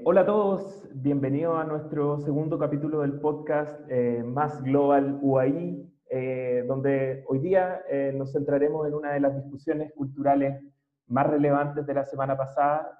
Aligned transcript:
Eh, 0.00 0.02
hola 0.06 0.22
a 0.22 0.26
todos, 0.26 0.88
bienvenidos 0.94 1.58
a 1.58 1.64
nuestro 1.64 2.18
segundo 2.20 2.58
capítulo 2.58 3.00
del 3.00 3.20
podcast 3.20 3.78
eh, 3.90 4.22
Más 4.24 4.62
Global 4.62 5.18
UAI, 5.20 5.86
eh, 6.08 6.64
donde 6.66 7.22
hoy 7.28 7.38
día 7.40 7.82
nos 8.14 8.32
centraremos 8.32 8.86
en 8.86 8.94
una 8.94 9.12
de 9.12 9.20
las 9.20 9.36
discusiones 9.36 9.92
culturales 9.92 10.62
más 11.06 11.26
relevantes 11.26 11.86
de 11.86 11.94
la 11.94 12.04
semana 12.04 12.36
pasada, 12.36 12.98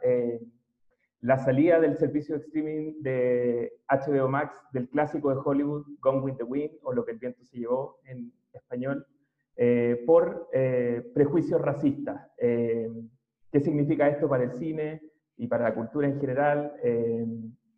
la 1.20 1.38
salida 1.38 1.80
del 1.80 1.96
servicio 1.96 2.34
de 2.34 2.44
streaming 2.44 3.02
de 3.02 3.72
HBO 3.88 4.28
Max 4.28 4.54
del 4.72 4.88
clásico 4.88 5.30
de 5.30 5.40
Hollywood 5.42 5.86
Gone 6.00 6.20
with 6.20 6.36
the 6.36 6.44
Wind, 6.44 6.72
o 6.82 6.92
lo 6.92 7.04
que 7.04 7.12
el 7.12 7.18
viento 7.18 7.44
se 7.44 7.58
llevó 7.58 7.98
en 8.04 8.32
español, 8.52 9.06
por 10.06 10.48
prejuicios 11.14 11.60
racistas. 11.60 12.28
¿Qué 12.36 13.60
significa 13.60 14.08
esto 14.08 14.28
para 14.28 14.44
el 14.44 14.52
cine? 14.52 15.09
Y 15.40 15.46
para 15.46 15.64
la 15.64 15.74
cultura 15.74 16.06
en 16.06 16.20
general, 16.20 16.74
eh, 16.82 17.24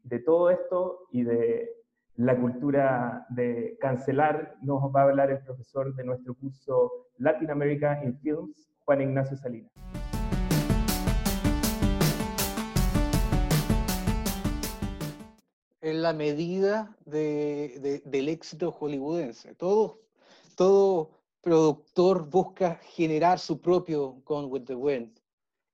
de 0.03 0.19
todo 0.19 0.51
esto 0.51 1.07
y 1.13 1.23
de 1.23 1.71
la 2.17 2.37
cultura 2.37 3.25
de 3.31 3.79
cancelar, 3.81 4.57
nos 4.63 4.83
va 4.93 5.03
a 5.03 5.05
hablar 5.05 5.31
el 5.31 5.39
profesor 5.45 5.95
de 5.95 6.03
nuestro 6.03 6.35
curso 6.35 6.91
Latin 7.19 7.53
America 7.53 8.03
in 8.03 8.19
Films, 8.19 8.69
Juan 8.85 9.03
Ignacio 9.03 9.37
Salinas. 9.37 9.71
En 15.81 16.03
la 16.03 16.13
medida 16.13 16.97
del 17.07 18.29
éxito 18.29 18.73
hollywoodense. 18.73 19.55
Todo, 19.55 20.01
todo 20.57 21.11
productor 21.41 22.29
busca 22.29 22.81
generar 22.83 23.39
su 23.39 23.61
propio 23.61 24.21
Gone 24.25 24.49
with 24.49 24.65
the 24.65 24.75
Wind. 24.75 25.22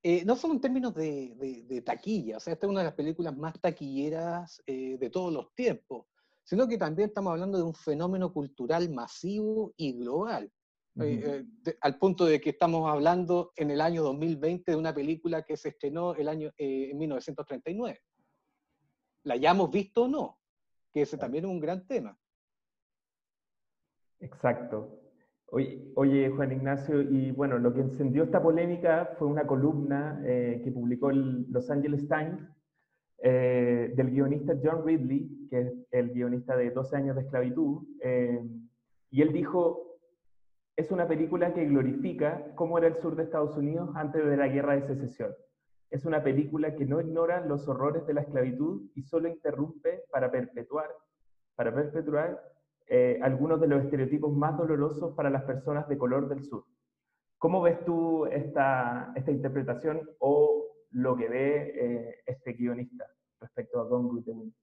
Eh, 0.01 0.23
no 0.23 0.35
solo 0.37 0.53
en 0.53 0.61
términos 0.61 0.93
de, 0.95 1.83
taquilla, 1.85 2.37
o 2.37 2.39
sea, 2.39 2.53
esta 2.53 2.65
es 2.65 2.69
una 2.69 2.79
de 2.79 2.85
las 2.85 2.93
películas 2.93 3.35
más 3.35 3.59
taquilleras 3.59 4.61
eh, 4.65 4.97
de 4.97 5.09
todos 5.09 5.33
los 5.33 5.53
tiempos, 5.53 6.05
sino 6.43 6.67
que 6.67 6.77
también 6.77 7.09
estamos 7.09 7.31
hablando 7.31 7.57
de 7.57 7.65
un 7.65 7.75
fenómeno 7.75 8.31
cultural 8.31 8.89
masivo 8.89 9.73
y 9.75 9.93
global, 9.93 10.49
eh, 11.01 11.45
al 11.81 11.97
punto 11.97 12.25
de 12.25 12.39
que 12.39 12.51
estamos 12.51 12.89
hablando 12.89 13.51
en 13.57 13.71
el 13.71 13.81
año 13.81 14.03
2020 14.03 14.71
de 14.71 14.77
una 14.77 14.93
película 14.93 15.43
que 15.43 15.57
se 15.57 15.69
estrenó 15.69 16.15
el 16.15 16.29
año, 16.29 16.51
en 16.57 16.97
1939. 16.97 18.01
La 19.23 19.33
hayamos 19.33 19.69
visto 19.69 20.03
o 20.03 20.07
no, 20.07 20.39
que 20.93 21.01
ese 21.01 21.17
también 21.17 21.43
es 21.43 21.51
un 21.51 21.59
gran 21.59 21.85
tema. 21.85 22.17
Exacto. 24.21 24.98
Oye, 25.51 26.29
Juan 26.29 26.51
Ignacio, 26.51 27.01
y 27.01 27.31
bueno, 27.31 27.57
lo 27.57 27.73
que 27.73 27.81
encendió 27.81 28.23
esta 28.23 28.41
polémica 28.41 29.15
fue 29.17 29.27
una 29.27 29.47
columna 29.47 30.21
eh, 30.23 30.61
que 30.63 30.71
publicó 30.71 31.09
el 31.09 31.47
Los 31.49 31.71
Angeles 31.71 32.07
Times 32.07 32.39
eh, 33.23 33.91
del 33.95 34.11
guionista 34.11 34.53
John 34.63 34.85
Ridley, 34.85 35.47
que 35.49 35.61
es 35.61 35.73
el 35.91 36.11
guionista 36.11 36.55
de 36.55 36.69
12 36.69 36.95
años 36.95 37.15
de 37.15 37.23
esclavitud, 37.23 37.83
eh, 38.03 38.39
y 39.09 39.21
él 39.23 39.33
dijo, 39.33 39.97
es 40.75 40.91
una 40.91 41.07
película 41.07 41.53
que 41.53 41.65
glorifica 41.65 42.53
cómo 42.55 42.77
era 42.77 42.87
el 42.87 42.95
sur 42.97 43.15
de 43.15 43.23
Estados 43.23 43.57
Unidos 43.57 43.89
antes 43.95 44.23
de 44.23 44.37
la 44.37 44.47
guerra 44.47 44.75
de 44.75 44.83
secesión. 44.83 45.33
Es 45.89 46.05
una 46.05 46.23
película 46.23 46.75
que 46.75 46.85
no 46.85 47.01
ignora 47.01 47.43
los 47.43 47.67
horrores 47.67 48.05
de 48.05 48.13
la 48.13 48.21
esclavitud 48.21 48.83
y 48.93 49.01
solo 49.01 49.27
interrumpe 49.27 50.03
para 50.11 50.29
perpetuar, 50.29 50.89
para 51.55 51.73
perpetuar 51.73 52.39
eh, 52.89 53.19
algunos 53.21 53.61
de 53.61 53.67
los 53.67 53.83
estereotipos 53.83 54.33
más 54.33 54.57
dolorosos 54.57 55.13
para 55.15 55.29
las 55.29 55.43
personas 55.43 55.87
de 55.87 55.97
color 55.97 56.27
del 56.27 56.43
sur. 56.43 56.65
¿Cómo 57.37 57.61
ves 57.61 57.85
tú 57.85 58.25
esta, 58.25 59.13
esta 59.15 59.31
interpretación 59.31 60.09
o 60.19 60.65
lo 60.91 61.15
que 61.15 61.29
ve 61.29 61.73
eh, 61.75 62.15
este 62.25 62.53
guionista 62.53 63.05
respecto 63.39 63.79
a 63.79 63.85
Don 63.85 64.07
With 64.07 64.27
Wind? 64.27 64.53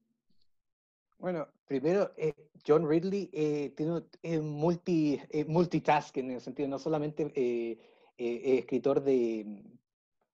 Bueno, 1.19 1.47
primero, 1.65 2.11
eh, 2.17 2.33
John 2.67 2.87
Ridley 2.87 3.27
tiene 3.75 4.03
un 4.39 4.49
multi, 4.51 5.19
multitasking 5.47 6.25
en 6.25 6.35
el 6.35 6.41
sentido, 6.41 6.67
no 6.67 6.77
solamente 6.77 7.79
escritor 8.17 9.01
de, 9.01 9.63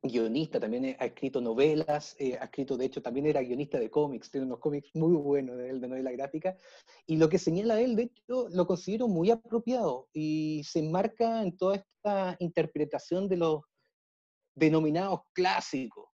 guionista, 0.04 0.60
también 0.60 0.98
ha 1.00 1.06
escrito 1.06 1.40
novelas, 1.40 2.16
eh, 2.20 2.38
ha 2.40 2.46
escrito, 2.46 2.76
de 2.76 2.86
hecho, 2.86 3.02
también 3.02 3.26
era 3.26 3.42
guionista 3.42 3.80
de 3.80 3.90
cómics, 3.90 4.30
tiene 4.30 4.46
unos 4.46 4.60
cómics 4.60 4.90
muy 4.94 5.16
buenos 5.16 5.58
de 5.58 5.70
él, 5.70 5.80
de 5.80 5.88
novela 5.88 6.12
gráfica, 6.12 6.58
y 7.08 7.16
lo 7.16 7.30
que 7.30 7.40
señala 7.40 7.80
él, 7.80 7.96
de 7.96 8.04
hecho, 8.04 8.50
lo 8.50 8.68
considero 8.68 9.08
muy 9.08 9.32
apropiado 9.32 10.10
y 10.14 10.62
se 10.66 10.80
enmarca 10.80 11.42
en 11.42 11.56
toda 11.56 11.78
esta 11.78 12.36
interpretación 12.40 13.30
de 13.30 13.38
los 13.38 13.62
denominados 14.56 15.22
clásicos. 15.32 16.10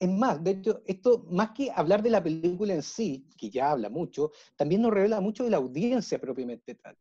Es 0.00 0.08
más, 0.08 0.42
de 0.42 0.52
hecho, 0.52 0.82
esto, 0.86 1.26
más 1.30 1.50
que 1.50 1.70
hablar 1.70 2.02
de 2.02 2.10
la 2.10 2.22
película 2.22 2.74
en 2.74 2.82
sí, 2.82 3.28
que 3.36 3.50
ya 3.50 3.70
habla 3.70 3.88
mucho, 3.88 4.32
también 4.56 4.82
nos 4.82 4.92
revela 4.92 5.20
mucho 5.20 5.44
de 5.44 5.50
la 5.50 5.58
audiencia 5.58 6.18
propiamente 6.18 6.74
tal. 6.74 6.96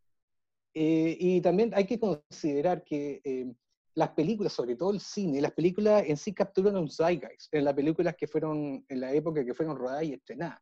Eh, 0.74 1.18
y 1.20 1.42
también 1.42 1.72
hay 1.74 1.86
que 1.86 2.00
considerar 2.00 2.84
que 2.84 3.22
eh, 3.24 3.52
las 4.00 4.12
películas, 4.12 4.54
sobre 4.54 4.78
todo 4.78 4.92
el 4.92 5.02
cine, 5.02 5.42
las 5.42 5.52
películas 5.52 6.06
en 6.08 6.16
sí 6.16 6.34
capturan 6.34 6.78
un 6.78 6.90
zeitgeist, 6.90 7.54
en 7.54 7.66
las 7.66 7.74
películas 7.74 8.16
que 8.16 8.28
fueron, 8.28 8.86
en 8.88 9.00
la 9.00 9.12
época 9.12 9.44
que 9.44 9.54
fueron 9.54 9.78
rodadas 9.78 10.06
y 10.06 10.14
estrenadas. 10.14 10.62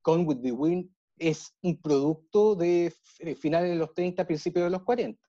Con 0.00 0.24
With 0.24 0.40
the 0.42 0.52
Wind 0.52 0.88
es 1.18 1.52
un 1.60 1.76
producto 1.82 2.54
de 2.54 2.94
eh, 3.18 3.34
finales 3.34 3.70
de 3.70 3.76
los 3.76 3.92
30, 3.94 4.24
principios 4.24 4.64
de 4.66 4.70
los 4.70 4.84
40. 4.84 5.20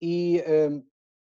Y 0.00 0.38
em, 0.44 0.86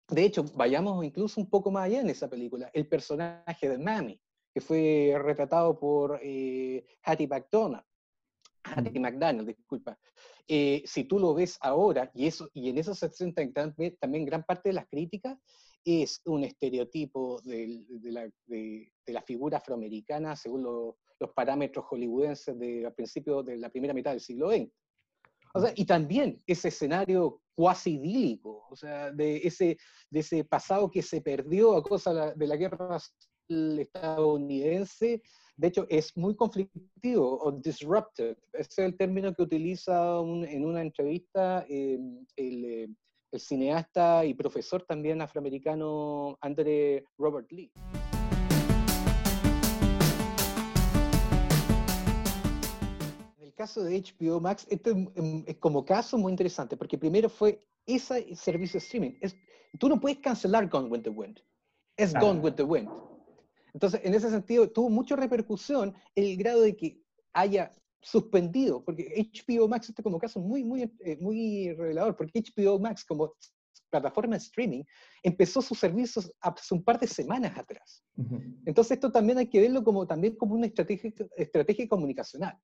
de 0.09 0.25
hecho, 0.25 0.43
vayamos 0.55 1.05
incluso 1.05 1.39
un 1.39 1.51
poco 1.51 1.71
más 1.71 1.85
allá 1.85 2.01
en 2.01 2.09
esa 2.09 2.29
película, 2.29 2.71
el 2.73 2.89
personaje 2.89 3.69
de 3.69 3.77
Mammy, 3.77 4.19
que 4.55 4.63
fue 4.63 5.15
retratado 5.23 5.79
por 5.79 6.19
eh, 6.23 6.87
Hattie 7.03 7.29
McDonald, 7.29 7.85
Hattie 8.65 8.99
mm. 8.99 9.03
McDaniel, 9.03 9.47
disculpa. 9.47 9.99
Eh, 10.47 10.83
si 10.85 11.05
tú 11.05 11.19
lo 11.19 11.35
ves 11.35 11.59
ahora, 11.61 12.11
y, 12.15 12.27
eso, 12.27 12.51
y 12.53 12.69
en 12.71 12.79
esos 12.79 12.99
60 12.99 13.43
también 13.99 14.25
gran 14.25 14.43
parte 14.45 14.71
de 14.71 14.75
las 14.75 14.89
críticas 14.89 15.39
es 15.85 16.21
un 16.27 16.45
estereotipo 16.45 17.41
de, 17.43 17.85
la, 19.07 19.23
figura 19.23 19.59
afroamericana 19.59 20.37
según 20.37 20.63
los 20.63 21.31
parámetros 21.35 21.87
hollywoodenses 21.87 22.59
de, 22.59 22.87
a 22.87 22.91
principios 22.91 23.45
de 23.45 23.57
la 23.57 23.71
primera 23.71 23.95
mitad 23.95 24.11
del 24.11 24.21
siglo 24.21 24.51
XX. 24.51 24.71
O 25.55 25.61
sea, 25.61 25.73
y 25.75 25.85
también 25.85 26.43
ese 26.47 26.69
escenario 26.69 27.43
cuasi 27.55 27.97
idílico, 27.97 28.67
o 28.71 28.77
sea, 28.77 29.11
de 29.11 29.39
ese, 29.39 29.79
de 30.09 30.21
ese 30.21 30.45
pasado 30.45 30.91
que 30.91 31.03
se 31.03 31.21
perdió 31.21 31.77
a 31.77 31.83
causa 31.83 32.35
de 32.35 32.47
la 32.47 32.57
guerra 32.57 32.99
estadounidense 33.51 35.23
de 35.61 35.69
hecho, 35.69 35.87
es 35.91 36.17
muy 36.17 36.35
conflictivo 36.35 37.39
o 37.39 37.53
disruptive. 37.53 38.35
Ese 38.55 38.69
es 38.71 38.79
el 38.79 38.97
término 38.97 39.35
que 39.35 39.43
utiliza 39.43 40.19
en 40.21 40.65
una 40.65 40.81
entrevista 40.81 41.67
em, 41.69 42.25
eh, 42.35 42.89
el, 43.31 43.39
cineasta 43.39 44.25
y 44.25 44.33
profesor 44.33 44.83
también 44.89 45.21
afroamericano 45.21 46.39
Andre 46.41 47.05
Robert 47.19 47.53
Lee. 47.53 47.71
El 53.39 53.53
caso 53.55 53.85
de 53.85 54.01
HBO 54.01 54.41
Max, 54.41 54.67
esto 54.71 54.93
es, 55.47 55.57
como 55.59 55.85
caso 55.85 56.17
muy 56.17 56.31
interesante, 56.33 56.79
porque 56.79 56.97
primero 56.97 57.29
fue 57.29 57.63
ese 57.85 58.35
servicio 58.35 58.81
de 58.81 58.87
streaming. 58.87 59.19
Es, 59.21 59.37
tú 59.79 59.91
no 59.91 60.01
puedes 60.01 60.21
cancelar 60.21 60.71
Gone 60.71 60.89
with 60.89 61.03
the 61.03 61.11
Wind. 61.11 61.39
Es 61.99 62.15
Gone 62.15 62.41
with 62.41 62.55
the 62.55 62.63
Wind. 62.63 62.89
Entonces, 63.73 64.01
en 64.05 64.15
ese 64.15 64.31
sentido, 64.31 64.71
tuvo 64.71 64.91
mucha 64.91 65.17
repercusión 65.17 65.95
el 66.15 66.37
grado 66.37 66.63
de 66.63 66.77
que 66.77 67.01
haya 67.33 67.73
suspendido, 68.01 68.83
porque 68.83 69.31
HBO 69.35 69.69
Max, 69.69 69.89
este 69.89 70.03
como 70.03 70.19
caso 70.19 70.41
muy, 70.41 70.65
muy, 70.65 70.83
eh, 71.01 71.19
muy 71.21 71.73
revelador, 71.75 72.17
porque 72.17 72.43
HBO 72.43 72.79
Max 72.79 73.05
como 73.05 73.35
plataforma 73.91 74.37
de 74.37 74.39
streaming 74.39 74.85
empezó 75.23 75.61
sus 75.61 75.79
servicios 75.79 76.33
hace 76.41 76.75
un 76.75 76.83
par 76.83 76.99
de 76.99 77.07
semanas 77.07 77.57
atrás. 77.59 78.03
Entonces 78.65 78.93
esto 78.93 79.11
también 79.11 79.39
hay 79.39 79.49
que 79.49 79.61
verlo 79.61 79.83
como, 79.83 80.07
también 80.07 80.37
como 80.37 80.55
una 80.55 80.67
estrategia, 80.67 81.13
estrategia 81.37 81.89
comunicacional. 81.89 82.57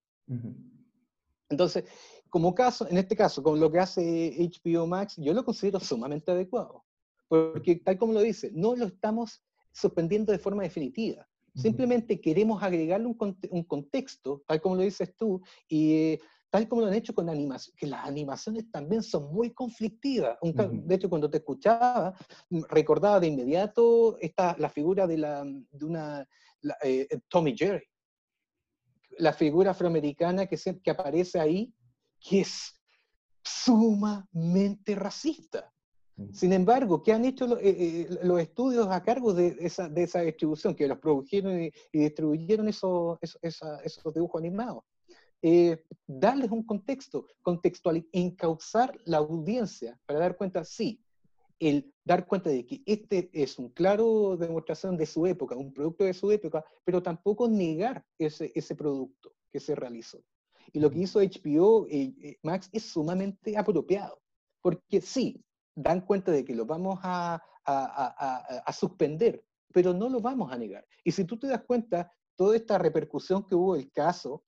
Entonces, 1.49 1.85
como 2.29 2.55
caso, 2.55 2.89
en 2.89 2.97
este 2.97 3.17
caso, 3.17 3.43
con 3.43 3.61
lo 3.61 3.71
que 3.71 3.79
hace 3.79 4.37
HBO 4.39 4.87
Max, 4.87 5.17
yo 5.17 5.35
lo 5.35 5.45
considero 5.45 5.81
sumamente 5.81 6.31
adecuado, 6.31 6.85
porque 7.29 7.77
tal 7.77 7.99
como 7.99 8.13
lo 8.13 8.21
dice, 8.21 8.51
no 8.55 8.75
lo 8.75 8.87
estamos 8.87 9.45
suspendiendo 9.77 10.33
de 10.33 10.39
forma 10.39 10.63
definitiva. 10.63 11.29
Simplemente 11.55 12.21
queremos 12.21 12.63
agregarle 12.63 13.07
un, 13.07 13.65
contexto, 13.65 14.43
tal 14.47 14.61
como 14.61 14.77
lo 14.77 14.83
dices 14.83 15.15
tú, 15.17 15.41
y 15.67 16.19
tal 16.51 16.69
como 16.69 16.83
lo 16.83 16.89
han 16.89 16.95
hecho 16.95 17.15
con 17.15 17.31
animación, 17.31 17.75
que 17.79 17.87
las 17.87 18.07
animaciones 18.07 18.71
también 18.71 19.03
son 19.03 19.33
muy 19.33 19.55
conflictivas. 19.55 20.37
De 20.43 20.95
hecho, 20.95 21.09
cuando 21.09 21.31
te 21.31 21.39
escuchaba, 21.39 22.15
mm, 22.51 22.63
recordaba 22.69 23.21
de 23.21 23.29
inmediato 23.29 24.19
esta, 24.21 24.55
la 24.59 24.69
figura 24.69 25.07
de, 25.07 25.17
la, 25.17 25.45
de 25.45 25.85
una 25.85 26.29
eh, 26.85 27.09
Tommy 27.29 27.57
Jerry, 27.57 27.87
la 29.19 29.33
figura 29.33 29.71
afroamericana 29.71 30.47
que, 30.47 30.59
que 30.83 30.91
aparece 30.91 31.41
ahí, 31.41 31.73
que 32.21 32.41
es 32.41 32.79
sumamente 33.43 34.95
racista. 34.95 35.73
Sin 36.33 36.53
embargo, 36.55 37.03
¿qué 37.03 37.13
han 37.13 37.27
hecho 37.27 37.47
los 37.47 38.41
estudios 38.41 38.89
a 38.89 39.03
cargo 39.03 39.35
de 39.35 39.57
esa, 39.61 39.89
de 39.89 40.05
esa 40.05 40.23
distribución? 40.23 40.75
Que 40.75 40.89
los 40.89 40.99
produjeron 40.99 41.63
y, 41.63 41.73
distribuyeron 41.93 42.69
esos, 42.69 43.19
esos, 43.43 44.15
dibujos 44.15 44.41
animados. 44.41 44.85
darles 46.07 46.51
un 46.51 46.63
contexto, 46.63 47.27
contextual, 47.43 48.07
encauzar 48.13 48.99
la 49.05 49.19
audiencia 49.19 49.99
para 50.07 50.21
dar 50.21 50.37
cuenta, 50.39 50.65
sí, 50.65 51.03
el 51.59 51.93
dar 52.05 52.27
cuenta 52.27 52.51
de 52.51 52.67
que 52.67 52.83
este 52.87 53.31
es 53.33 53.59
un 53.59 53.71
claro 53.71 54.37
demostración 54.37 54.97
de 54.97 55.07
su 55.07 55.27
época, 55.27 55.57
un 55.57 55.73
producto 55.73 56.05
de 56.05 56.15
su 56.15 56.31
época, 56.31 56.65
pero 56.85 57.03
tampoco 57.03 57.49
negar 57.49 58.05
ese, 58.19 58.53
ese 58.55 58.75
producto 58.75 59.35
que 59.53 59.61
se 59.61 59.75
realizó. 59.75 60.23
Y 60.73 60.81
lo 60.81 60.91
que 60.91 61.01
hizo 61.01 61.21
HBO 61.21 61.87
eh, 61.89 62.15
eh, 62.23 62.39
Max 62.43 62.69
es 62.73 62.85
sumamente 62.85 63.57
apropiado, 63.57 64.21
porque 64.61 65.01
sí, 65.01 65.43
dan 65.77 66.01
cuenta 66.01 66.33
de 66.33 66.45
que 66.45 66.55
lo 66.55 66.65
vamos 66.65 66.99
a, 67.03 67.41
a, 67.65 68.63
a, 68.65 68.73
suspender, 68.73 69.45
pero 69.73 69.93
no 69.93 70.09
lo 70.09 70.21
vamos 70.21 70.51
a 70.51 70.57
negar. 70.57 70.85
Y 71.05 71.13
si 71.13 71.25
tú 71.25 71.39
te 71.39 71.47
das 71.47 71.63
cuenta, 71.65 72.11
toda 72.35 72.57
esta 72.57 72.79
repercusión 72.79 73.47
que 73.47 73.55
hubo 73.55 73.77
el 73.77 73.93
caso, 73.93 74.45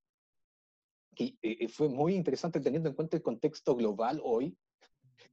que 1.14 1.36
eh, 1.42 1.69
fue 1.69 1.88
muy 1.88 2.14
interesante 2.14 2.60
teniendo 2.60 2.88
en 2.88 2.94
cuenta 2.94 3.16
el 3.16 3.22
contexto 3.22 3.76
global 3.76 4.20
hoy, 4.25 4.56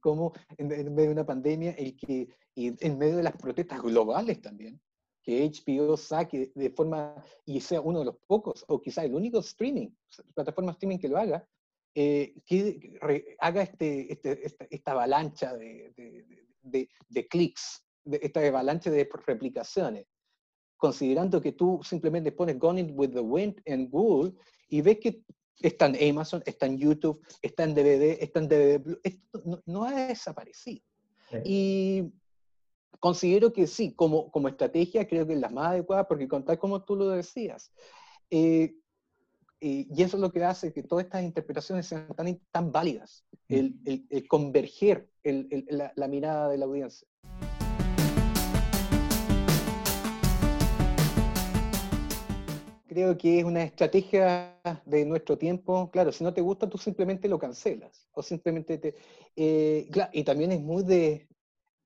como 0.00 0.32
en, 0.58 0.68
medio 0.68 1.08
de 1.08 1.12
una 1.12 1.26
pandemia, 1.26 1.72
el 1.72 1.96
que, 1.96 2.28
y 2.54 2.86
en 2.86 2.98
medio 2.98 3.16
de 3.16 3.22
las 3.22 3.36
protestas 3.36 3.80
globales 3.80 4.40
también, 4.42 4.80
que 5.22 5.50
HBO 5.50 5.96
saque 5.96 6.52
de 6.54 6.70
forma, 6.70 7.14
y 7.44 7.60
sea 7.60 7.80
uno 7.80 8.00
de 8.00 8.04
los 8.04 8.16
pocos, 8.26 8.64
o 8.68 8.80
quizá 8.80 9.04
el 9.04 9.14
único 9.14 9.38
streaming, 9.38 9.88
plataforma 10.34 10.72
streaming 10.72 10.98
que 10.98 11.08
lo 11.08 11.16
haga, 11.16 11.48
eh, 11.98 12.34
que 12.44 12.98
haga 13.38 13.62
este, 13.62 14.12
este, 14.12 14.52
esta, 14.68 14.92
avalancha 14.92 15.56
de, 15.56 15.94
de, 16.62 16.90
de, 17.08 17.26
clics, 17.26 17.82
esta 18.04 18.46
avalancha 18.46 18.90
de 18.90 19.08
replicaciones, 19.26 20.06
considerando 20.76 21.40
que 21.40 21.52
tú 21.52 21.80
simplemente 21.82 22.32
pones 22.32 22.58
Gone 22.58 22.82
with 22.82 23.14
the 23.14 23.20
Wind 23.20 23.62
en 23.64 23.88
Google 23.88 24.34
y 24.68 24.82
ves 24.82 24.98
que 24.98 25.22
está 25.62 25.86
en 25.86 26.10
Amazon, 26.10 26.42
está 26.44 26.66
en 26.66 26.76
YouTube, 26.76 27.26
está 27.40 27.64
en 27.64 27.74
DVD, 27.74 28.18
está 28.20 28.40
en 28.40 28.48
DVD. 28.48 28.98
Esto 29.02 29.62
no, 29.64 29.84
ha 29.84 30.08
desaparecido. 30.08 30.84
Y 31.46 32.12
considero 33.00 33.54
que 33.54 33.66
sí, 33.66 33.94
como, 33.94 34.30
como 34.30 34.48
estrategia 34.48 35.08
creo 35.08 35.26
que 35.26 35.32
es 35.32 35.40
la 35.40 35.48
más 35.48 35.68
adecuada, 35.68 36.06
porque 36.06 36.28
contar 36.28 36.58
como 36.58 36.84
tú 36.84 36.94
lo 36.94 37.08
decías. 37.08 37.72
Eh, 38.28 38.74
eh, 39.60 39.86
y 39.88 40.02
eso 40.02 40.16
es 40.16 40.20
lo 40.20 40.32
que 40.32 40.44
hace 40.44 40.72
que 40.72 40.82
todas 40.82 41.04
estas 41.04 41.22
interpretaciones 41.22 41.86
sean 41.86 42.08
tan, 42.14 42.40
tan 42.50 42.72
válidas, 42.72 43.24
el, 43.48 43.74
el, 43.84 44.28
converger 44.28 45.08
la, 45.22 45.92
la 45.94 46.08
mirada 46.08 46.48
de 46.48 46.58
la 46.58 46.66
audiencia. 46.66 47.08
creo 52.96 53.18
que 53.18 53.40
es 53.40 53.44
una 53.44 53.62
estrategia 53.62 54.58
de 54.86 55.04
nuestro 55.04 55.36
tiempo. 55.36 55.90
Claro, 55.90 56.12
si 56.12 56.24
no 56.24 56.32
te 56.32 56.40
gusta, 56.40 56.66
tú 56.66 56.78
simplemente 56.78 57.28
lo 57.28 57.38
cancelas. 57.38 58.08
O 58.12 58.22
simplemente 58.22 58.78
te. 58.78 58.94
Eh, 59.36 59.86
y 60.14 60.24
también 60.24 60.52
es 60.52 60.62
muy 60.62 60.82
de 60.82 61.28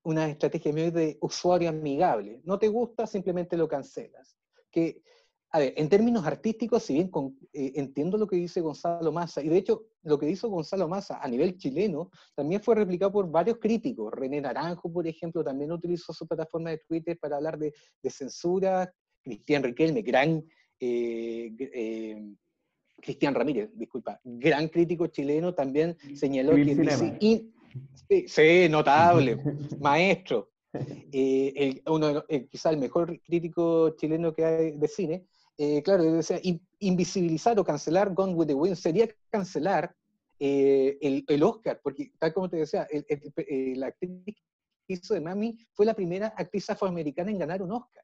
una 0.03 0.29
estrategia 0.29 0.71
muy 0.71 0.89
de 0.89 1.17
usuario 1.19 1.67
amigable. 1.67 2.39
No 2.45 2.57
te 2.57 2.69
gusta, 2.69 3.05
simplemente 3.05 3.57
lo 3.57 3.67
cancelas. 3.67 4.37
Que, 4.71 5.03
a 5.53 5.59
ver, 5.59 5.73
en 5.75 5.89
términos 5.89 6.25
artísticos, 6.25 6.83
si 6.83 6.93
bien 6.93 7.11
eh, 7.53 7.73
entiendo 7.75 8.17
lo 8.17 8.27
que 8.27 8.37
dice 8.37 8.61
Gonzalo 8.61 9.11
Massa, 9.11 9.41
y 9.41 9.49
de 9.49 9.57
hecho 9.57 9.83
lo 10.03 10.17
que 10.17 10.29
hizo 10.29 10.49
Gonzalo 10.49 10.87
Massa 10.87 11.19
a 11.21 11.27
nivel 11.27 11.57
chileno 11.57 12.09
también 12.35 12.61
fue 12.61 12.75
replicado 12.75 13.11
por 13.11 13.29
varios 13.29 13.57
críticos. 13.57 14.13
René 14.13 14.39
Naranjo, 14.39 14.91
por 14.91 15.05
ejemplo, 15.05 15.43
también 15.43 15.71
utilizó 15.71 16.13
su 16.13 16.27
plataforma 16.27 16.69
de 16.69 16.77
Twitter 16.87 17.17
para 17.19 17.35
hablar 17.37 17.57
de, 17.57 17.73
de 18.01 18.09
censura. 18.09 18.93
Cristian 19.23 19.63
Riquelme, 19.63 20.01
gran 20.01 20.43
eh, 20.79 21.53
eh, 21.59 22.33
Cristian 22.99 23.35
Ramírez, 23.35 23.69
disculpa, 23.73 24.19
gran 24.23 24.67
crítico 24.67 25.07
chileno, 25.07 25.53
también 25.53 25.95
señaló 26.15 26.55
que... 26.55 28.27
sí, 28.27 28.69
notable, 28.69 29.37
maestro. 29.79 30.49
Eh, 31.13 31.81
uno, 31.87 32.23
quizá 32.49 32.69
el 32.69 32.77
mejor 32.77 33.19
crítico 33.23 33.89
chileno 33.97 34.33
que 34.33 34.45
hay 34.45 34.71
de 34.77 34.87
cine, 34.87 35.27
claro, 35.83 36.03
decía, 36.03 36.39
invisibilizar 36.79 37.59
o 37.59 37.63
cancelar 37.63 38.13
Gone 38.13 38.33
with 38.33 38.47
the 38.47 38.53
Wind 38.53 38.75
sería 38.75 39.07
cancelar 39.29 39.95
el, 40.39 41.23
el, 41.27 41.43
Oscar, 41.43 41.79
porque 41.83 42.11
tal 42.17 42.33
como 42.33 42.49
te 42.49 42.57
decía, 42.57 42.87
la 43.75 43.87
actriz 43.87 44.23
que 44.25 44.93
hizo 44.93 45.13
de 45.13 45.21
Mami 45.21 45.57
fue 45.73 45.85
la 45.85 45.93
primera 45.93 46.33
actriz 46.35 46.69
afroamericana 46.69 47.29
en 47.29 47.37
ganar 47.37 47.61
un 47.61 47.71
Oscar 47.71 48.03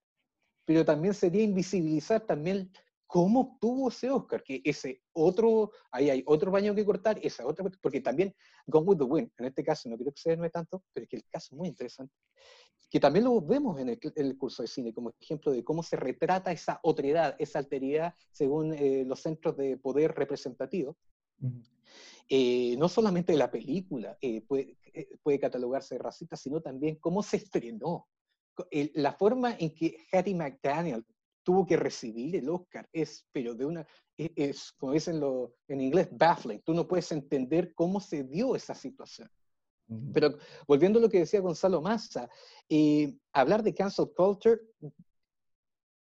pero 0.67 0.83
también 0.83 1.13
sería 1.13 1.43
invisibilizar 1.43 2.19
también 2.19 2.69
cómo 3.07 3.39
obtuvo 3.39 3.87
ese 3.87 4.09
Oscar, 4.09 4.43
que 4.43 4.61
ese 4.63 5.01
otro, 5.13 5.71
ahí 5.91 6.09
hay 6.09 6.23
otro 6.27 6.51
baño 6.51 6.75
que 6.75 6.85
cortar, 6.85 7.17
esa 7.23 7.47
otra, 7.47 7.65
porque 7.81 8.01
también 8.01 8.35
Gone 8.67 8.85
with 8.85 8.97
the 8.97 9.03
Wind, 9.05 9.31
en 9.37 9.45
este 9.45 9.63
caso 9.63 9.89
no 9.89 9.95
quiero 9.95 10.11
que 10.11 10.21
se 10.21 10.35
no 10.35 10.47
tanto, 10.49 10.83
pero 10.93 11.05
es 11.05 11.09
que 11.09 11.15
el 11.15 11.25
caso 11.29 11.55
es 11.55 11.57
muy 11.57 11.69
interesante, 11.69 12.13
que 12.89 12.99
también 12.99 13.25
lo 13.25 13.41
vemos 13.41 13.79
en 13.79 13.89
el, 13.89 14.37
curso 14.37 14.61
de 14.61 14.67
cine 14.67 14.93
como 14.93 15.13
ejemplo 15.19 15.51
de 15.51 15.63
cómo 15.63 15.83
se 15.83 15.95
retrata 15.95 16.51
esa 16.51 16.79
otredad, 16.83 17.35
esa 17.39 17.59
alteridad 17.59 18.13
según 18.31 18.73
eh, 18.73 19.03
los 19.05 19.21
centros 19.21 19.57
de 19.57 19.77
poder 19.77 20.13
representativo. 20.13 20.97
Eh, 22.29 22.75
no 22.77 22.89
solamente 22.89 23.35
la 23.37 23.49
película 23.49 24.17
eh, 24.21 24.41
puede, 24.41 24.77
puede 25.23 25.39
catalogarse 25.39 25.95
de 25.95 25.99
racista, 25.99 26.35
sino 26.35 26.61
también 26.61 26.95
cómo 26.97 27.23
se 27.23 27.37
estrenó, 27.37 28.07
la 28.95 29.13
forma 29.13 29.55
en 29.59 29.73
que 29.75 29.97
Hattie 30.11 30.33
McDaniel 30.33 31.05
tuvo 31.47 31.65
que 31.65 31.77
recibir 31.77 32.35
el 32.35 32.49
Oscar 32.49 32.89
es, 32.91 33.25
pero 33.31 33.55
de 33.55 33.65
una, 33.65 33.87
e, 34.17 34.33
es, 34.35 34.73
como 34.73 34.91
dicen 34.91 35.17
lo, 35.17 35.55
en 35.69 35.79
inglés, 35.79 36.09
baffling. 36.11 36.61
Tú 36.61 36.73
no 36.73 36.85
puedes 36.85 37.09
entender 37.13 37.73
cómo 37.73 38.01
se 38.01 38.25
dio 38.25 38.53
esa 38.53 38.75
situación. 38.75 39.31
Pero 40.13 40.37
volviendo 40.67 40.99
a 40.99 41.03
lo 41.03 41.07
que 41.07 41.19
decía 41.19 41.39
Gonzalo 41.39 41.81
Massa, 41.81 42.29
eh, 42.67 43.15
hablar 43.31 43.63
de 43.63 43.73
cancel 43.73 44.11
culture, 44.13 44.59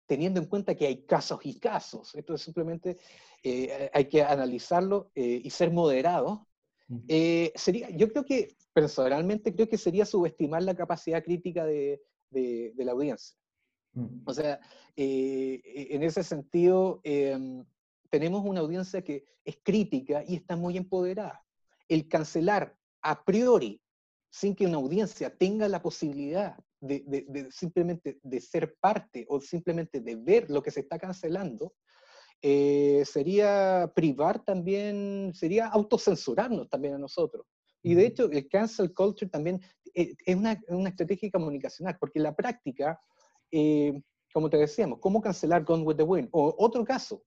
teniendo 0.07 0.41
en 0.41 0.47
cuenta 0.47 0.75
que 0.75 0.87
hay 0.87 1.05
casos 1.05 1.41
y 1.45 1.61
casos, 1.61 2.15
esto 2.15 2.33
es 2.33 2.41
simplemente 2.41 2.97
eh, 3.43 3.91
hay 3.93 4.07
que 4.07 4.23
analizarlo 4.23 5.11
eh, 5.15 5.43
y 5.45 5.51
ser 5.51 5.71
moderado. 5.71 6.49
sería, 7.55 7.91
yo 7.91 8.11
creo 8.11 8.25
que 8.25 8.57
personalmente 8.73 9.55
creo 9.55 9.69
que 9.69 9.77
sería 9.77 10.07
subestimar 10.07 10.63
la 10.63 10.75
capacidad 10.75 11.23
crítica 11.23 11.67
de, 11.67 12.01
de, 12.31 12.73
la 12.79 12.93
audiencia. 12.93 13.37
Mm. 13.95 14.23
O 14.25 14.35
sea, 14.35 14.61
eh, 14.97 15.61
e, 15.65 15.95
en 15.95 16.03
ese 16.03 16.23
sentido, 16.23 17.01
em, 17.05 17.65
tenemos 18.11 18.45
una 18.45 18.61
audiencia 18.61 19.03
que 19.03 19.25
es 19.45 19.59
crítica 19.63 20.25
y 20.27 20.37
está 20.37 20.57
muy 20.57 20.77
empoderada. 20.77 21.45
El 21.89 22.09
cancelar 22.09 22.77
a 23.03 23.25
priori, 23.25 23.81
sin 24.31 24.55
que 24.55 24.67
una 24.67 24.77
audiencia 24.77 25.37
tenga 25.37 25.69
la 25.69 25.83
posibilidad 25.83 26.57
de, 26.81 27.49
simplemente 27.51 28.19
de 28.23 28.41
ser 28.41 28.77
parte 28.81 29.25
o 29.29 29.41
simplemente 29.41 30.01
de 30.01 30.17
ver 30.17 30.51
lo 30.51 30.63
que 30.63 30.71
se 30.71 30.81
está 30.81 30.99
cancelando, 30.99 31.75
eh, 32.43 33.05
sería 33.07 33.91
privar 33.95 34.45
también, 34.45 35.33
sería 35.35 35.69
autocensurarnos 35.69 36.69
también 36.69 36.95
a 36.95 36.99
nosotros. 36.99 37.47
Y 37.83 37.95
de 37.95 38.07
hecho, 38.07 38.31
el 38.31 38.49
cancel 38.49 38.93
culture 38.93 39.31
también 39.31 39.61
eh, 39.95 40.15
es 40.25 40.37
una, 40.37 40.61
una, 40.69 40.89
estrategia 40.89 41.31
comunicacional, 41.31 41.97
porque 41.99 42.19
la 42.19 42.35
práctica, 42.35 43.01
eh, 43.55 44.03
como 44.33 44.51
te 44.51 44.57
decíamos, 44.57 44.99
¿cómo 44.99 45.21
cancelar 45.21 45.65
Gone 45.65 45.85
with 45.85 45.97
the 45.97 46.03
Wind? 46.03 46.29
O 46.33 46.55
otro 46.59 46.85
caso, 46.85 47.23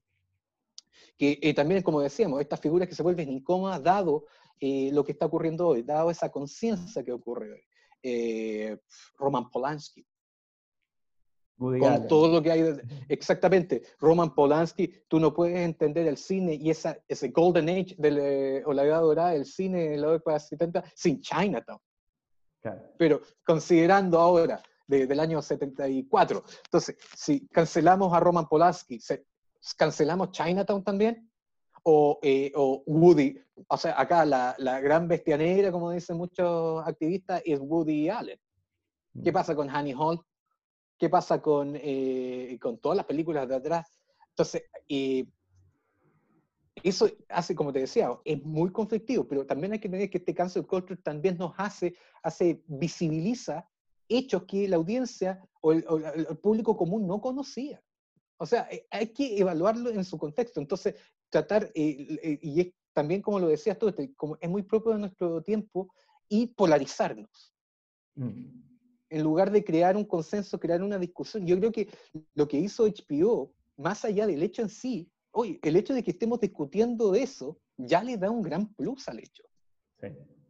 que 1.17 1.39
eh, 1.41 1.53
también, 1.53 1.81
como 1.81 2.01
decíamos, 2.01 2.41
estas 2.41 2.59
figuras 2.59 2.87
que 2.87 2.95
se 2.95 3.03
vuelven 3.03 3.31
incómodas 3.31 3.81
dado 3.81 4.25
lo 4.59 5.03
que 5.03 5.11
está 5.11 5.27
ocurriendo 5.27 5.67
hoy, 5.67 5.83
dado 5.83 6.09
esa 6.09 6.31
conciencia 6.31 7.03
que 7.03 7.11
ocurre 7.11 7.53
hoy. 7.53 8.79
Roman 9.17 9.49
Polanski, 9.51 10.05
con 11.57 12.07
todo 12.07 12.27
lo 12.27 12.41
que 12.41 12.51
hay. 12.51 12.77
Exactamente. 13.09 13.81
Roman 13.99 14.33
Polanski, 14.33 14.93
tú 15.07 15.19
no 15.19 15.33
puedes 15.33 15.57
entender 15.57 16.07
el 16.07 16.17
cine 16.17 16.53
y 16.53 16.69
esa, 16.69 16.97
ese 17.07 17.29
Golden 17.29 17.69
Age 17.69 17.95
del, 17.97 18.63
o 18.65 18.73
la 18.73 18.83
edad 18.83 19.01
dorada 19.01 19.31
del 19.31 19.45
cine 19.45 19.95
en 19.95 20.01
la 20.01 20.11
década 20.11 20.37
de 20.37 20.43
70 20.43 20.83
sin 20.93 21.21
Chinatown. 21.21 21.79
Pero 22.97 23.21
considerando 23.45 24.19
ahora, 24.19 24.61
del 24.87 25.19
año 25.19 25.41
74, 25.41 26.43
entonces, 26.65 26.95
si 27.15 27.45
cancelamos 27.47 28.13
a 28.13 28.19
Roman 28.19 28.47
Polanski, 28.47 28.99
¿cancelamos 29.75 30.31
Chinatown 30.31 30.83
también? 30.83 31.29
O, 31.83 32.19
eh, 32.21 32.51
o, 32.55 32.83
Woody, 32.85 33.37
o 33.67 33.77
sea, 33.77 33.99
acá 33.99 34.25
la, 34.25 34.55
la, 34.57 34.79
gran 34.79 35.07
bestia 35.07 35.37
negra, 35.37 35.71
como 35.71 35.91
dicen 35.91 36.17
muchos 36.17 36.85
activistas, 36.85 37.41
es 37.45 37.59
Woody 37.59 38.09
Allen. 38.09 38.39
¿Qué 39.23 39.31
mm. 39.31 39.33
pasa 39.33 39.55
con 39.55 39.69
Honey 39.69 39.93
Hall? 39.93 40.19
¿Qué 40.97 41.09
pasa 41.09 41.41
con, 41.41 41.73
eh, 41.75 42.57
con 42.61 42.77
todas 42.79 42.97
las 42.97 43.05
películas 43.05 43.47
de 43.47 43.55
atrás? 43.55 43.99
Entonces, 44.29 44.63
eso 46.83 47.09
hace, 47.29 47.55
como 47.55 47.73
te 47.73 47.79
decía, 47.79 48.09
es 48.23 48.43
muy 48.43 48.71
conflictivo, 48.71 49.27
pero 49.27 49.45
también 49.45 49.73
hay 49.73 49.79
que 49.79 49.89
tener 49.89 50.09
que 50.09 50.17
este 50.17 50.33
cancel 50.33 50.65
culture 50.65 50.99
también 51.01 51.37
nos 51.37 51.53
hace, 51.57 51.95
hace 52.23 52.61
visibiliza 52.67 53.67
hechos 54.09 54.43
que 54.43 54.67
la 54.67 54.77
audiencia 54.77 55.41
o 55.61 55.71
el, 55.73 55.83
público 56.41 56.77
común 56.77 57.07
no 57.07 57.19
conocía. 57.21 57.81
O 58.37 58.45
sea, 58.45 58.67
eh, 58.71 58.87
hay 58.91 59.07
que 59.07 59.37
evaluarlo 59.37 59.89
en 59.89 60.05
su 60.05 60.17
contexto. 60.17 60.59
Entonces, 60.59 60.95
tratar, 61.29 61.71
eh, 61.75 62.19
eh, 62.23 62.39
y 62.41 62.61
es 62.61 62.67
también 62.93 63.21
como 63.21 63.39
lo 63.39 63.47
decías 63.47 63.77
tú, 63.77 63.89
este, 63.89 64.13
como 64.15 64.37
es 64.39 64.49
muy 64.49 64.63
propio 64.63 64.93
de 64.93 64.99
nuestro 64.99 65.41
tiempo, 65.43 65.93
y 66.29 66.47
polarizarnos. 66.47 67.53
Mm. 68.15 68.45
En 69.09 69.23
lugar 69.23 69.51
de 69.51 69.63
crear 69.63 69.95
un 69.95 70.03
consenso, 70.03 70.59
crear 70.59 70.81
una 70.83 70.97
discusión. 70.97 71.45
Yo 71.45 71.57
creo 71.57 71.71
que 71.71 71.87
lo 72.33 72.47
que 72.47 72.57
hizo 72.57 72.85
HBO, 72.85 73.53
más 73.77 74.03
allá 74.03 74.27
del 74.27 74.43
hecho 74.43 74.61
en 74.61 74.69
sí, 74.69 75.09
hoy 75.31 75.59
el 75.63 75.75
hecho 75.75 75.93
de 75.93 76.03
que 76.03 76.11
estemos 76.11 76.39
discutiendo 76.39 77.15
eso, 77.15 77.57
ya 77.77 78.03
le 78.03 78.17
da 78.17 78.29
un 78.29 78.41
gran 78.41 78.73
plus 78.73 79.07
al 79.07 79.19
hecho. 79.19 79.43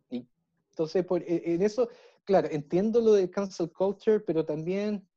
Sí. 0.09 0.27
entonces, 0.69 1.05
por, 1.05 1.21
e, 1.21 1.53
en 1.53 1.61
eso, 1.61 1.89
claro, 2.27 2.49
entiendo 2.51 2.99
lo 2.99 3.13
de 3.13 3.31
cancel 3.31 3.71
culture, 3.71 4.19
pero 4.19 4.45
también 4.45 5.07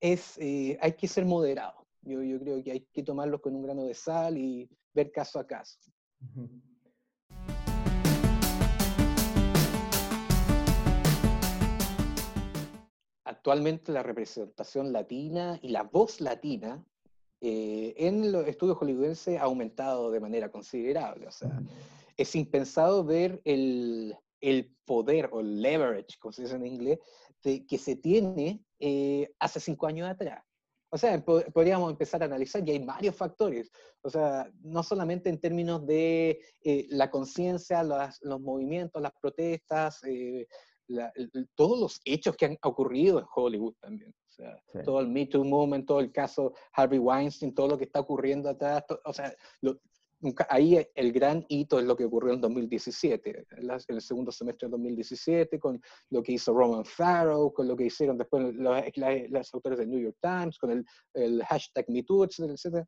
es, 0.00 0.38
eh, 0.38 0.78
hay 0.80 0.92
que 0.92 1.08
ser 1.08 1.24
moderado. 1.24 1.84
Yo, 2.02 2.22
yo, 2.22 2.38
creo 2.38 2.62
que 2.62 2.70
hay 2.70 2.80
que 2.92 3.02
tomarlo 3.02 3.42
con 3.42 3.56
un 3.56 3.64
grano 3.64 3.84
de 3.84 3.94
sal 3.94 4.38
y 4.38 4.70
ver 4.94 5.10
caso 5.10 5.40
a 5.40 5.46
caso. 5.46 5.76
Actualmente 13.24 13.90
la 13.90 14.04
representación 14.04 14.92
latina 14.92 15.58
y 15.62 15.70
la 15.70 15.82
voz 15.82 16.20
latina 16.20 16.84
eh, 17.40 17.92
en 17.96 18.30
los 18.30 18.46
estudios 18.46 18.78
hollywoodenses 18.78 19.40
ha 19.40 19.42
aumentado 19.42 20.12
de 20.12 20.20
manera 20.20 20.48
considerable. 20.48 21.26
O 21.26 21.32
sea, 21.32 21.60
es 22.16 22.36
impensado 22.36 23.04
ver 23.04 23.40
el, 23.44 24.16
el 24.50 24.76
poder 24.84 25.28
o 25.32 25.40
el 25.40 25.60
leverage, 25.60 26.18
como 26.18 26.32
se 26.32 26.42
dice 26.42 26.56
en 26.56 26.66
inglés, 26.66 26.98
de, 27.42 27.66
que 27.66 27.78
se 27.78 27.96
tiene 27.96 28.64
eh, 28.78 29.28
hace 29.38 29.60
cinco 29.60 29.86
años 29.86 30.08
atrás. 30.08 30.42
O 30.90 30.98
sea, 30.98 31.22
podríamos 31.24 31.90
empezar 31.90 32.22
a 32.22 32.26
analizar 32.26 32.66
y 32.66 32.70
hay 32.70 32.78
varios 32.78 33.16
factores. 33.16 33.70
O 34.02 34.08
sea, 34.08 34.48
no 34.62 34.82
solamente 34.82 35.28
en 35.28 35.40
términos 35.40 35.84
de 35.84 36.40
eh, 36.62 36.86
la 36.90 37.10
conciencia, 37.10 37.82
los 37.82 38.40
movimientos, 38.40 39.02
las 39.02 39.12
protestas, 39.20 40.00
todos 41.56 41.80
los 41.80 42.00
hechos 42.04 42.36
que 42.36 42.46
han 42.46 42.56
ocurrido 42.62 43.18
en 43.18 43.26
Hollywood 43.34 43.74
también. 43.80 44.10
O 44.10 44.30
sea, 44.30 44.62
todo 44.84 45.00
el 45.00 45.08
Me 45.08 45.26
Too 45.26 45.44
Movement, 45.44 45.86
todo 45.86 46.00
el 46.00 46.12
caso 46.12 46.54
Harvey 46.72 47.00
Weinstein, 47.00 47.54
todo 47.54 47.68
lo 47.68 47.78
que 47.78 47.84
está 47.84 48.00
ocurriendo 48.00 48.48
atrás. 48.48 48.84
o 49.04 49.12
sea, 49.12 49.34
ahí 50.48 50.86
el 50.94 51.12
gran 51.12 51.44
hito 51.48 51.78
es 51.78 51.84
lo 51.84 51.96
que 51.96 52.04
ocurrió 52.04 52.32
en 52.32 52.40
2017, 52.40 53.46
en 53.50 53.70
el 53.88 54.00
segundo 54.00 54.32
semestre 54.32 54.68
de 54.68 54.72
2017, 54.72 55.58
con 55.60 55.80
lo 56.10 56.22
que 56.22 56.32
hizo 56.32 56.52
Roman 56.52 56.84
Farrow, 56.84 57.52
con 57.52 57.68
lo 57.68 57.76
que 57.76 57.84
hicieron 57.86 58.16
después 58.16 58.54
los, 58.54 59.54
autores 59.54 59.78
del 59.78 59.90
New 59.90 60.00
York 60.00 60.16
Times, 60.20 60.58
con 60.58 60.70
el, 60.70 60.84
el 61.14 61.44
hashtag 61.44 61.84
MeToo, 61.88 62.24
etcétera, 62.24 62.54
etcétera. 62.54 62.86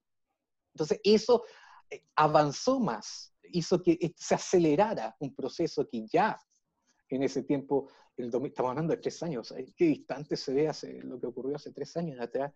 Entonces, 0.74 1.00
eso 1.02 1.44
eh, 1.90 2.02
avanzó 2.16 2.80
más, 2.80 3.34
hizo 3.42 3.82
que 3.82 4.12
se 4.16 4.34
acelerara 4.34 5.16
un 5.20 5.34
proceso 5.34 5.86
que 5.88 6.06
ya 6.06 6.38
en 7.10 7.22
ese 7.22 7.42
tiempo, 7.42 7.90
el, 8.18 8.26
estamos 8.46 8.70
hablando 8.70 8.92
de 8.92 9.00
tres 9.00 9.22
años, 9.22 9.54
qué 9.76 9.84
distante 9.86 10.36
se 10.36 10.52
ve 10.52 10.68
hace, 10.68 11.00
lo 11.02 11.20
que 11.20 11.26
ocurrió 11.26 11.56
hace 11.56 11.72
tres 11.72 11.96
años 11.96 12.20
atrás, 12.20 12.52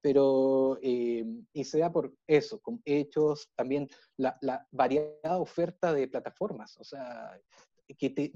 pero, 0.00 0.78
eh, 0.82 1.24
y 1.52 1.64
se 1.64 1.78
da 1.78 1.90
por 1.90 2.14
eso, 2.26 2.60
con 2.60 2.80
hechos, 2.84 3.50
también 3.56 3.88
la, 4.16 4.38
variada 4.70 5.38
oferta 5.38 5.92
de 5.92 6.08
plataformas, 6.08 6.76
o 6.78 6.84
sea, 6.84 7.40
que, 7.98 8.10
te, 8.10 8.32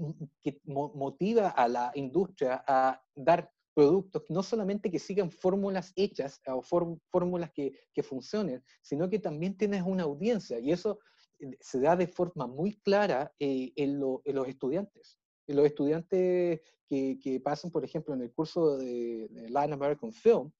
motiva 0.65 1.49
a 1.49 1.67
la 1.67 1.91
industria 1.95 2.63
a 2.67 3.01
dar 3.15 3.51
productos 3.73 4.25
no 4.29 4.43
solamente 4.43 4.91
que 4.91 4.99
sigan 4.99 5.31
fórmulas 5.31 5.93
hechas 5.95 6.41
o 6.47 6.61
fórmulas 6.61 7.51
que, 7.51 8.03
funcionen, 8.03 8.63
sino 8.81 9.09
que 9.09 9.19
también 9.19 9.55
tienes 9.55 9.83
una 9.83 10.03
audiencia 10.03 10.59
y 10.59 10.71
eso 10.71 10.99
eh, 11.39 11.55
se 11.59 11.79
da 11.79 11.95
de 11.95 12.07
forma 12.07 12.47
muy 12.47 12.75
clara 12.81 13.33
eh, 13.39 13.71
en, 13.75 13.99
los 13.99 14.47
estudiantes 14.47 15.20
los 15.47 15.65
estudiantes 15.65 16.61
que, 16.87 17.19
que, 17.21 17.39
pasan, 17.39 17.71
por 17.71 17.83
ejemplo, 17.83 18.13
en 18.13 18.21
el 18.21 18.31
curso 18.31 18.77
de, 18.77 19.29
Latin 19.49 19.73
American 19.73 20.11
Film, 20.11 20.51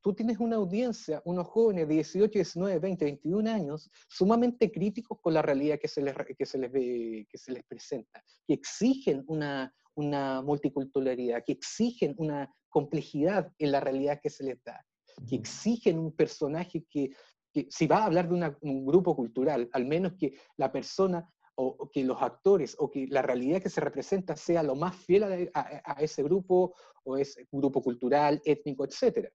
tú 0.00 0.14
tienes 0.14 0.38
una 0.38 0.56
audiencia, 0.56 1.20
unos 1.24 1.46
jóvenes 1.48 1.88
de 1.88 1.94
18, 1.94 2.32
19, 2.32 2.78
20, 2.78 3.04
21 3.04 3.50
años, 3.50 3.90
sumamente 4.08 4.70
críticos 4.70 5.18
con 5.20 5.34
la 5.34 5.42
realidad 5.42 5.78
que 5.78 5.88
se 5.88 6.02
les, 6.02 6.14
que 6.38 6.46
se 6.46 6.58
les, 6.58 6.72
ve, 6.72 7.26
que 7.30 7.38
se 7.38 7.52
les 7.52 7.64
presenta, 7.64 8.22
que 8.46 8.54
exigen 8.54 9.24
una, 9.26 9.74
una 9.94 10.42
multiculturalidad, 10.42 11.44
que 11.44 11.52
exigen 11.52 12.14
una 12.16 12.52
complejidad 12.68 13.52
en 13.58 13.72
la 13.72 13.80
realidad 13.80 14.20
que 14.22 14.30
se 14.30 14.44
les 14.44 14.62
da, 14.64 14.84
que 15.28 15.36
exigen 15.36 15.98
un 15.98 16.12
personaje 16.12 16.84
que, 16.88 17.10
que 17.52 17.66
si 17.68 17.86
va 17.86 17.98
a 17.98 18.04
hablar 18.06 18.28
de 18.28 18.56
un 18.62 18.86
grupo 18.86 19.14
cultural, 19.14 19.68
al 19.72 19.86
menos 19.86 20.12
que 20.18 20.34
la 20.56 20.72
persona 20.72 21.28
o, 21.60 21.90
que 21.90 22.04
los 22.04 22.20
actores 22.22 22.74
o 22.78 22.90
que 22.90 23.06
la 23.08 23.22
realidad 23.22 23.60
que 23.60 23.68
se 23.68 23.80
representa 23.80 24.34
sea 24.36 24.62
lo 24.62 24.74
más 24.74 24.96
fiel 24.96 25.50
a, 25.52 25.96
ese 26.00 26.22
grupo 26.22 26.74
o 27.04 27.16
ese 27.16 27.46
grupo 27.52 27.82
cultural, 27.82 28.40
étnico, 28.44 28.84
etc. 28.84 29.30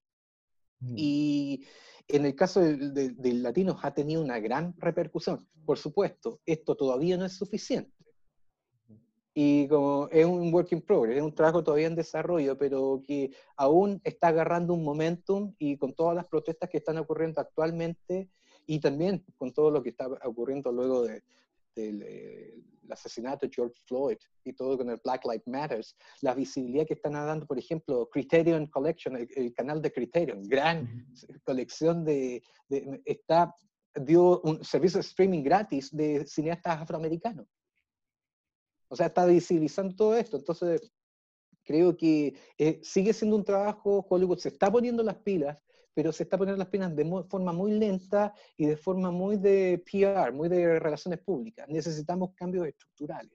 Mm. 0.79 0.93
Y 0.97 1.65
en 2.07 2.25
el 2.25 2.35
caso 2.35 2.61
del 2.61 2.93
de, 2.93 3.33
latinos 3.33 3.77
ha 3.83 3.93
tenido 3.93 4.23
una 4.23 4.39
gran 4.39 4.73
repercusión. 4.77 5.47
Por 5.65 5.77
supuesto, 5.77 6.41
esto 6.45 6.75
todavía 6.75 7.17
no 7.17 7.25
es 7.25 7.33
suficiente. 7.33 7.93
Y 9.37 9.67
como 9.67 10.07
es 10.11 10.25
un 10.25 10.51
work 10.53 10.71
in 10.71 10.81
progress, 10.81 11.17
es 11.17 11.23
un 11.23 11.35
trabajo 11.35 11.63
todavía 11.63 11.87
en 11.87 11.95
desarrollo, 11.95 12.57
pero 12.57 13.01
que 13.05 13.31
aún 13.57 13.99
está 14.03 14.29
agarrando 14.29 14.73
un 14.73 14.83
momentum 14.83 15.53
y 15.59 15.77
con 15.77 15.93
todas 15.93 16.15
las 16.15 16.25
protestas 16.25 16.69
que 16.69 16.77
están 16.77 16.97
ocurriendo 16.97 17.41
actualmente 17.41 18.29
y 18.65 18.79
también 18.79 19.25
con 19.37 19.51
todo 19.51 19.69
lo 19.69 19.83
que 19.83 19.89
está 19.89 20.07
ocurriendo 20.23 20.71
luego 20.71 21.03
de, 21.03 21.21
del 21.75 22.01
eh, 22.03 22.55
asesinato 22.89 23.45
de 23.45 23.53
George 23.53 23.75
Floyd 23.85 24.17
y 24.43 24.53
todo 24.53 24.77
con 24.77 24.89
el 24.89 24.99
Black 25.03 25.23
Lives 25.25 25.47
Matters, 25.47 25.95
la 26.21 26.33
visibilidad 26.33 26.85
que 26.85 26.93
están 26.93 27.13
dando, 27.13 27.45
por 27.45 27.59
ejemplo, 27.59 28.09
Criterion 28.09 28.67
Collection, 28.67 29.15
el, 29.17 29.53
canal 29.53 29.81
de 29.81 29.91
Criterion, 29.91 30.41
gran 30.47 31.05
colección 31.43 32.05
de, 32.05 32.41
está, 33.05 33.53
dio 33.95 34.41
un 34.41 34.63
servicio 34.63 34.97
de 34.97 35.07
streaming 35.07 35.43
gratis 35.43 35.89
de 35.91 36.25
cineastas 36.25 36.81
afroamericanos. 36.81 37.47
O 38.87 38.95
sea, 38.95 39.07
está 39.07 39.25
visibilizando 39.25 39.95
todo 39.95 40.15
esto. 40.15 40.37
Entonces, 40.37 40.91
creo 41.63 41.97
que 41.97 42.35
eh, 42.57 42.79
sigue 42.83 43.13
siendo 43.13 43.35
un 43.35 43.43
trabajo, 43.43 44.05
Hollywood 44.07 44.37
se 44.37 44.49
está 44.49 44.71
poniendo 44.71 45.03
las 45.03 45.17
pilas, 45.17 45.57
pero 45.95 46.11
se 46.11 46.23
está 46.23 46.37
poniendo 46.37 46.59
las 46.59 46.67
pilas 46.67 46.93
de 46.93 47.05
forma 47.29 47.53
muy 47.53 47.71
lenta 47.71 48.33
y 48.57 48.65
de 48.65 48.75
forma 48.75 49.11
muy 49.11 49.37
de 49.37 49.81
PR, 49.89 50.33
muy 50.33 50.49
de 50.49 50.77
relaciones 50.77 51.19
públicas. 51.19 51.67
Necesitamos 51.69 52.33
cambios 52.35 52.67
estructurales. 52.67 53.31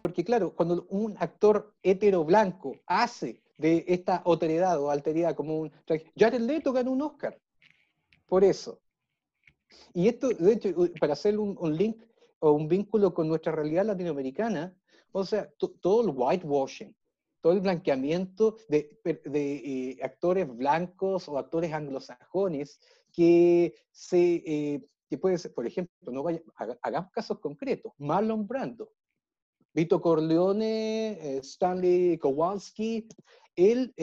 Porque 0.00 0.24
claro, 0.24 0.54
cuando 0.54 0.86
un 0.90 1.16
actor 1.18 1.74
hetero 1.82 2.24
blanco 2.24 2.76
hace 2.86 3.42
de 3.58 3.84
esta 3.88 4.22
otredad 4.24 4.80
o 4.80 4.90
alteridad 4.90 5.34
como 5.34 5.58
un... 5.58 5.72
Jared 6.16 6.40
Leto 6.40 6.72
ganó 6.72 6.92
un 6.92 7.02
Oscar 7.02 7.36
por 8.26 8.44
eso. 8.44 8.80
Y 9.92 10.06
esto, 10.06 10.28
de 10.28 10.52
hecho, 10.52 10.68
para 11.00 11.14
hacer 11.14 11.36
un, 11.36 11.56
un 11.58 11.76
link 11.76 12.00
o 12.38 12.52
un 12.52 12.68
vínculo 12.68 13.12
con 13.12 13.26
nuestra 13.26 13.50
realidad 13.50 13.86
latinoamericana, 13.86 14.76
o 15.18 15.24
sea, 15.24 15.50
todo 15.80 16.02
el 16.02 16.14
whitewashing, 16.14 16.94
todo 17.40 17.54
el 17.54 17.60
blanqueamiento 17.60 18.56
de, 18.68 18.98
eh, 19.04 19.98
actores 20.02 20.46
blancos 20.54 21.26
o 21.28 21.38
actores 21.38 21.72
anglosajones 21.72 22.78
que 23.12 23.74
se, 23.90 24.42
eh, 24.44 24.86
que 25.08 25.16
puede 25.16 25.38
ser, 25.38 25.54
por 25.54 25.66
ejemplo, 25.66 26.12
no 26.12 26.22
vaya, 26.22 26.42
hagamos 26.82 27.10
casos 27.12 27.38
concretos, 27.40 27.92
Marlon 27.96 28.46
Brando, 28.46 28.92
Vito 29.72 30.02
Corleone, 30.02 31.12
eh, 31.12 31.38
Stanley 31.38 32.18
Kowalski, 32.18 33.08
él 33.54 33.94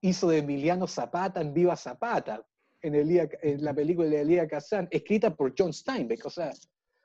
hizo 0.00 0.28
de 0.28 0.38
Emiliano 0.38 0.86
Zapata 0.86 1.40
en 1.40 1.52
Viva 1.52 1.74
Zapata, 1.74 2.46
en, 2.80 2.94
en 2.94 3.64
la 3.64 3.74
película 3.74 4.08
de 4.08 4.20
Elia 4.20 4.46
Kazan, 4.46 4.86
escrita 4.92 5.34
por 5.34 5.52
John 5.58 5.72
Steinbeck, 5.72 6.24
o 6.26 6.30
sea, 6.30 6.52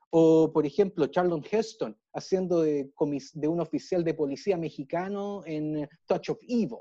o, 0.09 0.51
por 0.53 0.65
ejemplo, 0.65 1.07
Charlton 1.07 1.43
Heston 1.49 1.97
haciendo 2.13 2.61
de, 2.61 2.91
de, 3.33 3.47
un 3.47 3.59
oficial 3.59 4.03
de 4.03 4.13
policía 4.13 4.57
mexicano 4.57 5.43
en 5.45 5.87
Touch 6.05 6.29
of 6.29 6.39
Evil, 6.47 6.79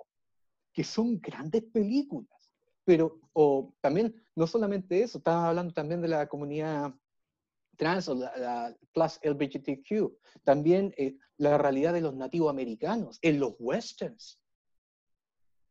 que 0.72 0.84
son 0.84 1.20
grandes 1.20 1.64
películas. 1.64 2.30
Pero, 2.84 3.20
o 3.32 3.74
también, 3.80 4.14
no 4.36 4.46
solamente 4.46 5.02
eso, 5.02 5.18
estaba 5.18 5.48
hablando 5.48 5.74
también 5.74 6.00
de 6.00 6.08
la 6.08 6.28
comunidad 6.28 6.94
trans 7.76 8.08
o 8.08 8.14
la, 8.14 8.74
plus 8.92 9.20
LGBTQ, 9.22 10.12
también 10.44 10.94
eh, 10.96 11.16
la 11.36 11.58
realidad 11.58 11.92
de 11.92 12.00
los 12.00 12.14
nativos 12.14 12.50
americanos 12.50 13.18
en 13.22 13.40
los 13.40 13.54
westerns. 13.58 14.40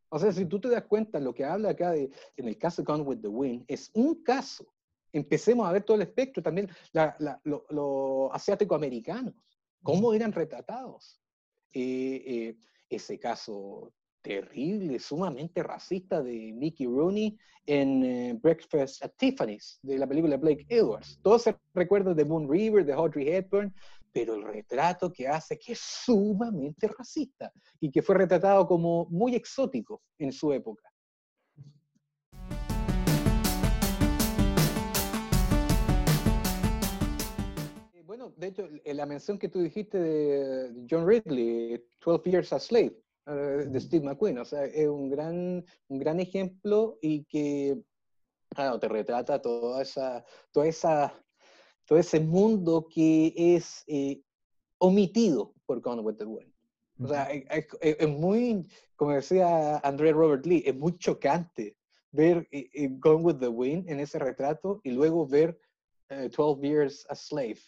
O 0.10 0.20
sea, 0.20 0.32
si 0.32 0.46
tú 0.46 0.60
te 0.60 0.70
das 0.70 0.86
cuenta, 0.86 1.20
lo 1.20 1.34
que 1.34 1.46
habla 1.46 1.72
acá 1.72 1.92
de, 1.92 2.12
en 2.38 2.48
el 2.48 2.58
caso 2.58 2.84
Gone 2.84 3.04
with 3.04 3.22
the 3.22 3.28
Wind, 3.28 3.66
es 3.68 3.90
un 3.94 4.24
caso. 4.24 4.75
Empecemos 5.16 5.66
a 5.66 5.72
ver 5.72 5.84
todo 5.84 5.96
el 5.96 6.04
espectro, 6.04 6.44
también 6.44 6.70
los 6.92 8.30
asiático-americanos, 8.34 9.34
cómo 9.82 10.14
eran 10.14 10.34
retratados. 10.34 11.22
Eh, 11.74 12.24
eh, 12.26 12.58
ese 12.90 13.18
caso 13.18 13.94
terrible, 14.22 15.00
sumamente 15.00 15.64
racista 15.64 16.22
de 16.22 16.52
Mickey 16.54 16.86
Rooney 16.86 17.38
en 17.66 18.04
eh, 18.04 18.40
Breakfast 18.42 19.06
at 19.06 19.14
Tiffany's, 19.18 19.80
de 19.84 19.98
la 19.98 20.06
película 20.06 20.36
Blake 20.36 20.66
Edwards. 20.68 21.18
Todos 21.22 21.44
se 21.44 21.56
recuerdan 21.74 22.16
de 22.16 22.26
Moon 22.26 22.52
River, 22.52 22.86
de 22.86 22.92
Audrey 22.92 23.30
Hepburn, 23.30 23.74
pero 24.12 24.36
el 24.36 24.44
retrato 24.44 25.14
que 25.14 25.30
hace 25.30 25.58
que 25.58 25.72
es 25.72 25.80
sumamente 25.80 26.90
racista 26.90 27.54
y 27.80 27.90
que 27.90 28.02
fue 28.02 28.16
retratado 28.16 28.68
como 28.68 29.06
muy 29.06 29.34
exótico 29.34 30.02
en 30.18 30.34
su 30.34 30.52
época. 30.52 30.92
Bueno, 38.26 38.36
de 38.38 38.48
hecho, 38.48 38.70
la 38.86 39.06
mención 39.06 39.38
que 39.38 39.50
tú 39.50 39.60
dijiste 39.60 40.00
de 40.00 40.86
John 40.90 41.08
Ridley, 41.08 41.84
12 42.04 42.30
Years 42.30 42.54
a 42.54 42.60
Slave, 42.60 42.96
eh, 43.28 43.66
de 43.68 43.80
Steve 43.80 44.06
McQueen. 44.06 44.38
O 44.40 44.46
sea, 44.46 44.66
es 44.66 44.88
un 44.88 45.10
gran, 45.10 45.66
un 45.88 46.00
gran 46.00 46.20
ejemplo 46.20 46.98
y 47.02 47.26
que 47.26 47.82
te 48.80 48.88
retrata 48.88 49.42
toda 49.42 49.82
esa, 49.82 50.24
toda 50.52 50.68
esa, 50.68 51.14
todo 51.86 52.00
ese 52.00 52.20
mundo 52.20 52.88
que 52.90 53.34
es 53.36 53.84
eh, 53.88 54.22
omitido 54.78 55.54
por 55.66 55.82
Gone 55.82 56.02
with 56.02 56.16
the 56.16 56.26
Wind. 56.26 56.52
O 56.98 57.08
sea, 57.08 57.30
es, 57.30 58.08
muy, 58.08 58.66
como 58.96 59.12
decía 59.12 59.78
André 59.80 60.14
Robert 60.14 60.46
Lee, 60.46 60.64
es 60.66 60.76
muy 60.76 60.98
chocante 60.98 61.78
ver 62.12 62.48
eh, 62.52 62.88
Gone 63.00 63.24
with 63.24 63.40
the 63.40 63.50
Wind 63.50 63.90
en 63.90 64.00
ese 64.00 64.18
retrato 64.18 64.80
y 64.84 64.92
luego 64.92 65.28
ver 65.28 65.60
12 66.08 66.62
Years 66.62 67.06
a 67.10 67.16
Slave 67.16 67.60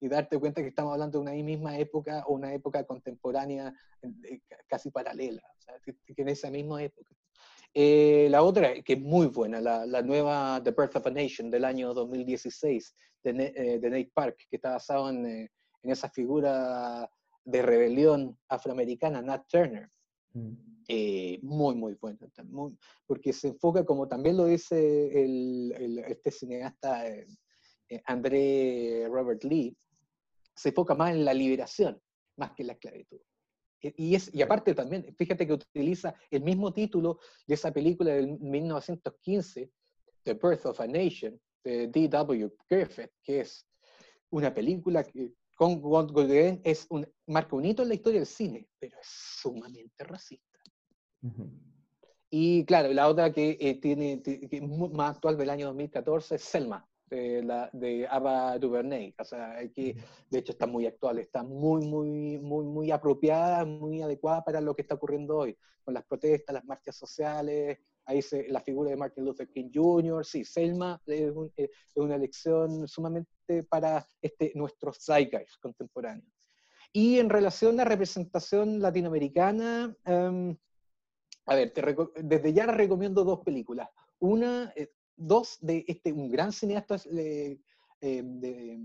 y 0.00 0.08
darte 0.08 0.38
cuenta 0.38 0.62
que 0.62 0.68
estamos 0.68 0.92
hablando 0.92 1.18
de 1.18 1.22
una 1.22 1.32
misma 1.32 1.78
época 1.78 2.24
o 2.26 2.34
una 2.34 2.54
época 2.54 2.84
contemporánea 2.84 3.72
eh, 4.02 4.40
casi 4.66 4.90
paralela, 4.90 5.42
o 5.58 5.62
sea, 5.62 5.74
que, 5.84 5.94
en 6.16 6.28
esa 6.28 6.50
misma 6.50 6.82
época. 6.82 7.14
Eh, 7.74 8.26
la 8.30 8.42
otra, 8.42 8.82
que 8.82 8.94
es 8.94 9.00
muy 9.00 9.26
buena, 9.26 9.60
la, 9.60 9.86
la, 9.86 10.02
nueva 10.02 10.60
The 10.64 10.72
Birth 10.72 10.96
of 10.96 11.06
a 11.06 11.10
Nation 11.10 11.50
del 11.50 11.64
año 11.64 11.94
2016 11.94 12.94
de, 13.22 13.30
eh, 13.54 13.78
de 13.78 13.90
Nate 13.90 14.10
Park, 14.12 14.38
que 14.48 14.56
está 14.56 14.70
basado 14.70 15.10
en, 15.10 15.26
en, 15.26 15.48
esa 15.82 16.08
figura 16.08 17.08
de 17.44 17.62
rebelión 17.62 18.36
afroamericana, 18.48 19.22
Nat 19.22 19.46
Turner. 19.48 19.88
Mm. 20.32 20.54
muy, 21.42 21.74
muy 21.74 21.94
buena, 21.94 22.18
muy, 22.44 22.76
porque 23.04 23.32
se 23.32 23.48
enfoca, 23.48 23.84
como 23.84 24.08
también 24.08 24.36
lo 24.36 24.46
dice 24.46 25.24
el, 25.24 25.74
el, 25.76 25.98
este 26.00 26.30
cineasta 26.30 27.04
André 28.06 29.08
Robert 29.08 29.42
Lee, 29.42 29.76
se 30.60 30.68
enfoca 30.68 30.94
más 30.94 31.12
en 31.12 31.24
la 31.24 31.32
liberación, 31.32 32.00
más 32.36 32.52
que 32.52 32.62
en 32.62 32.66
la 32.66 32.72
esclavitud. 32.74 33.18
E, 33.82 33.94
y, 33.96 34.14
es, 34.14 34.32
y 34.34 34.42
aparte 34.42 34.74
también, 34.74 35.14
fíjate 35.16 35.46
que 35.46 35.54
utiliza 35.54 36.14
el 36.30 36.42
mismo 36.42 36.70
título 36.72 37.18
de 37.46 37.54
esa 37.54 37.72
película 37.72 38.12
del 38.12 38.38
1915, 38.38 39.70
The 40.22 40.34
Birth 40.34 40.66
of 40.66 40.80
a 40.80 40.86
Nation, 40.86 41.40
de 41.64 41.88
D.W. 41.88 42.52
Griffith, 42.68 43.10
que 43.22 43.40
es 43.40 43.66
una 44.30 44.52
película 44.52 45.02
que 45.02 45.32
con 45.56 45.80
Golden 45.80 46.60
es 46.64 46.86
un, 46.90 47.06
marca 47.26 47.56
un 47.56 47.64
hito 47.64 47.82
en 47.82 47.88
la 47.88 47.94
historia 47.94 48.20
del 48.20 48.26
cine, 48.26 48.68
pero 48.78 48.98
es 48.98 49.06
sumamente 49.40 50.04
racista. 50.04 50.58
Y 52.30 52.64
claro, 52.64 52.92
la 52.92 53.08
otra 53.08 53.32
que 53.32 53.56
eh, 53.60 53.74
tiene, 53.74 54.22
que 54.22 54.48
es 54.50 54.62
más 54.62 55.16
actual 55.16 55.36
del 55.36 55.50
año 55.50 55.66
2014 55.66 56.36
es 56.36 56.42
Selma, 56.42 56.86
de, 57.10 57.42
la, 57.42 57.68
de 57.72 58.06
Ava 58.08 58.58
DuVernay. 58.58 59.14
O 59.18 59.24
sea, 59.24 59.58
que, 59.74 59.96
de 60.30 60.38
hecho 60.38 60.52
está 60.52 60.66
muy 60.66 60.86
actual, 60.86 61.18
está 61.18 61.42
muy, 61.42 61.84
muy, 61.86 62.38
muy, 62.38 62.64
muy 62.64 62.90
apropiada, 62.90 63.64
muy 63.64 64.00
adecuada 64.00 64.44
para 64.44 64.60
lo 64.60 64.74
que 64.74 64.82
está 64.82 64.94
ocurriendo 64.94 65.36
hoy, 65.36 65.56
con 65.84 65.94
las 65.94 66.04
protestas, 66.04 66.54
las 66.54 66.64
marchas 66.64 66.96
sociales, 66.96 67.78
ahí 68.06 68.22
se, 68.22 68.48
la 68.48 68.60
figura 68.60 68.90
de 68.90 68.96
Martin 68.96 69.24
Luther 69.24 69.48
King 69.48 69.70
Jr., 69.72 70.24
sí, 70.24 70.44
Selma 70.44 71.00
es, 71.06 71.32
una 71.94 72.14
elección 72.14 72.88
sumamente 72.88 73.62
para 73.64 74.06
este, 74.22 74.52
nuestros 74.54 74.98
zeitgeist 75.04 75.60
contemporáneos. 75.60 76.32
Y 76.92 77.18
en 77.18 77.30
relación 77.30 77.78
a 77.78 77.84
representación 77.84 78.80
latinoamericana, 78.80 79.96
em, 80.04 80.56
a 81.46 81.54
ver, 81.54 81.72
te 81.72 81.82
desde 82.22 82.52
ya 82.52 82.66
recomiendo 82.66 83.24
dos 83.24 83.40
películas. 83.40 83.88
Una, 84.18 84.72
eh, 84.76 84.92
dos 85.20 85.58
de 85.60 85.84
este, 85.86 86.12
un 86.12 86.30
gran 86.30 86.52
cineasta 86.52 86.96
eh, 87.12 87.58
eh, 88.00 88.22
de 88.24 88.78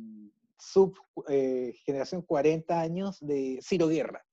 sub 0.60 0.94
eh, 1.30 1.74
generación 1.86 2.22
40 2.22 2.80
años 2.80 3.18
de 3.22 3.60
Ciro 3.64 3.88
Guerra, 3.88 4.24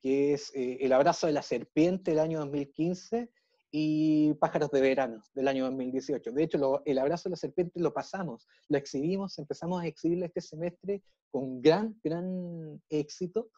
que 0.00 0.32
es 0.32 0.52
El 0.54 0.92
abrazo 0.92 1.26
de 1.26 1.32
la 1.32 1.42
serpiente 1.42 2.12
del 2.12 2.20
año 2.20 2.38
2015 2.38 3.30
y 3.70 4.34
Pájaros 4.34 4.70
de 4.70 4.80
verano 4.80 5.22
del 5.34 5.48
año 5.48 5.64
2018. 5.64 6.30
De 6.32 6.44
hecho, 6.44 6.82
El 6.84 6.98
abrazo 6.98 7.28
de 7.28 7.32
la 7.32 7.36
serpiente 7.36 7.80
lo 7.80 7.92
pasamos, 7.92 8.46
lo 8.68 8.78
exhibimos, 8.78 9.38
empezamos 9.38 9.82
a 9.82 9.86
exhibirlo 9.86 10.26
este 10.26 10.40
semestre 10.40 11.02
con 11.30 11.60
gran, 11.60 11.98
gran 12.02 12.80
éxito 12.88 13.50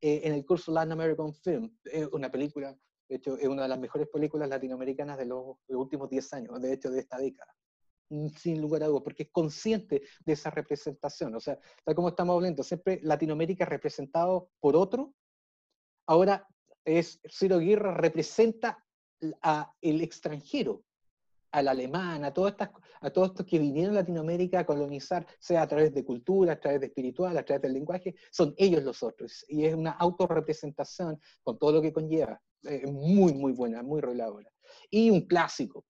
en 0.00 0.32
el 0.32 0.46
curso 0.46 0.72
Latin 0.72 0.92
American 0.92 1.34
Film, 1.34 1.76
una 2.12 2.30
película 2.30 2.76
de 3.10 3.16
hecho, 3.16 3.36
es 3.36 3.48
una 3.48 3.62
de 3.62 3.68
las 3.68 3.80
mejores 3.80 4.06
películas 4.08 4.48
latinoamericanas 4.48 5.18
de 5.18 5.26
los, 5.26 5.56
últimos 5.68 6.08
10 6.08 6.32
años, 6.32 6.62
de 6.62 6.72
hecho, 6.72 6.92
de 6.92 7.00
esta 7.00 7.18
década. 7.18 7.52
Mm, 8.08 8.28
sin 8.28 8.60
lugar 8.60 8.84
a 8.84 8.86
dudas, 8.86 9.02
porque 9.02 9.24
es 9.24 9.30
consciente 9.32 10.02
de 10.24 10.32
esa 10.32 10.48
representación. 10.50 11.34
O 11.34 11.40
sea, 11.40 11.58
tal 11.84 11.96
como 11.96 12.10
estamos 12.10 12.36
hablando, 12.36 12.62
siempre 12.62 13.00
Latinoamérica 13.02 13.64
representado 13.64 14.50
por 14.60 14.76
otro, 14.76 15.12
ahora 16.06 16.46
es 16.84 17.20
Ciro 17.28 17.58
Guerra 17.58 17.94
representa 17.94 18.78
al 19.40 19.72
extranjero, 19.82 20.84
al 21.50 21.66
alemán, 21.66 22.24
a, 22.24 22.32
todas 22.32 22.52
estas, 22.52 22.70
a 23.00 23.10
todos 23.10 23.30
estos 23.30 23.44
que 23.44 23.58
vinieron 23.58 23.96
a 23.96 24.00
Latinoamérica 24.02 24.60
a 24.60 24.66
colonizar, 24.66 25.26
sea 25.40 25.62
a 25.62 25.66
través 25.66 25.92
de 25.92 26.04
cultura, 26.04 26.52
a 26.52 26.60
través 26.60 26.78
de 26.78 26.86
espiritual, 26.86 27.36
a 27.36 27.44
través 27.44 27.62
del 27.62 27.72
lenguaje, 27.72 28.14
son 28.30 28.54
ellos 28.56 28.84
los 28.84 29.02
otros. 29.02 29.44
Y 29.48 29.64
es 29.64 29.74
una 29.74 29.90
autorrepresentación 29.90 31.20
con 31.42 31.58
todo 31.58 31.72
lo 31.72 31.82
que 31.82 31.92
conlleva. 31.92 32.40
Eh, 32.64 32.86
muy, 32.86 33.32
muy 33.32 33.52
buena, 33.52 33.82
muy 33.82 34.00
reveladora. 34.00 34.50
Y 34.90 35.10
un 35.10 35.26
clásico. 35.26 35.86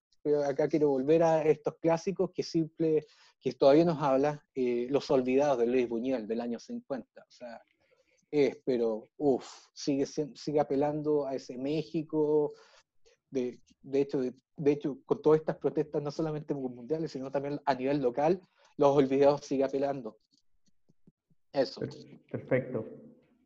Acá 0.47 0.69
quiero 0.69 0.91
volver 0.91 1.23
a 1.23 1.43
estos 1.43 1.75
clásicos 1.81 2.31
que 2.35 2.43
simple, 2.43 3.07
que 3.41 3.53
todavía 3.53 3.85
nos 3.85 4.03
habla, 4.03 4.45
eh, 4.55 4.87
Los 4.91 5.11
Olvidados 5.11 5.59
de 5.59 5.67
Luis 5.67 5.89
Buñuel 5.89 6.27
del 6.27 6.41
año 6.41 6.59
50. 6.59 7.23
O 7.23 7.31
sea, 7.31 7.61
es, 8.31 8.59
pero, 8.65 9.09
uff, 9.17 9.47
sigue, 9.73 10.07
sigue 10.07 10.61
apelando 10.61 11.27
a 11.27 11.35
ese 11.35 11.57
México, 11.57 12.53
de, 13.31 13.61
de, 13.83 14.01
hecho, 14.01 14.21
de, 14.21 14.73
hecho, 14.73 14.99
con 15.07 15.23
todas 15.23 15.41
estas 15.41 15.57
protestas, 15.57 16.03
no 16.03 16.11
solamente 16.11 16.55
mundiales, 16.55 17.13
sino 17.13 17.31
también 17.31 17.61
a 17.65 17.75
nivel 17.75 18.01
local, 18.01 18.41
los 18.77 18.97
olvidados 18.97 19.47
sigue 19.47 19.65
apelando. 19.65 20.19
Eso. 21.53 21.81
Perfecto. 22.31 22.87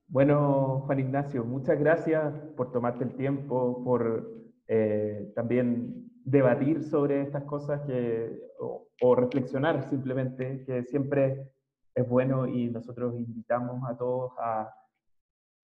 Bueno, 0.06 0.82
Juan 0.86 1.00
Ignacio, 1.00 1.44
muchas 1.44 1.78
gracias 1.78 2.34
por 2.56 2.70
tomarte 2.72 3.04
el 3.04 3.14
tiempo, 3.16 3.82
por 3.82 4.30
eh, 4.68 5.32
también 5.34 6.10
debatir 6.24 6.84
sobre 6.84 7.22
estas 7.22 7.44
cosas 7.44 7.80
que, 7.86 8.38
o, 8.58 9.14
reflexionar 9.14 9.88
simplemente, 9.90 10.64
que 10.64 10.84
siempre 10.84 11.50
es 11.94 12.08
bueno 12.08 12.46
y 12.46 12.70
nosotros 12.70 13.14
invitamos 13.14 13.88
a 13.88 13.96
todos 13.96 14.32
a, 14.38 14.70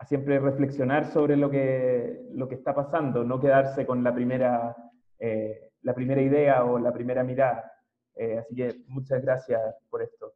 siempre 0.07 0.38
reflexionar 0.38 1.07
sobre 1.07 1.37
lo 1.37 1.50
que, 1.50 2.26
lo 2.33 2.48
que 2.48 2.55
está 2.55 2.74
pasando, 2.74 3.22
no 3.22 3.38
quedarse 3.38 3.85
con 3.87 4.03
la 4.03 4.14
primera, 4.14 4.74
eh, 5.18 5.72
la 5.83 5.94
primera 5.94 6.22
idea 6.22 6.64
o 6.64 6.79
la 6.79 6.92
primera 6.92 7.22
mirada. 7.22 7.70
Eh, 8.16 8.38
así 8.38 8.55
que 8.55 8.83
muchas 8.88 9.22
gracias 9.22 9.61
por 9.90 10.03
esto. 10.03 10.33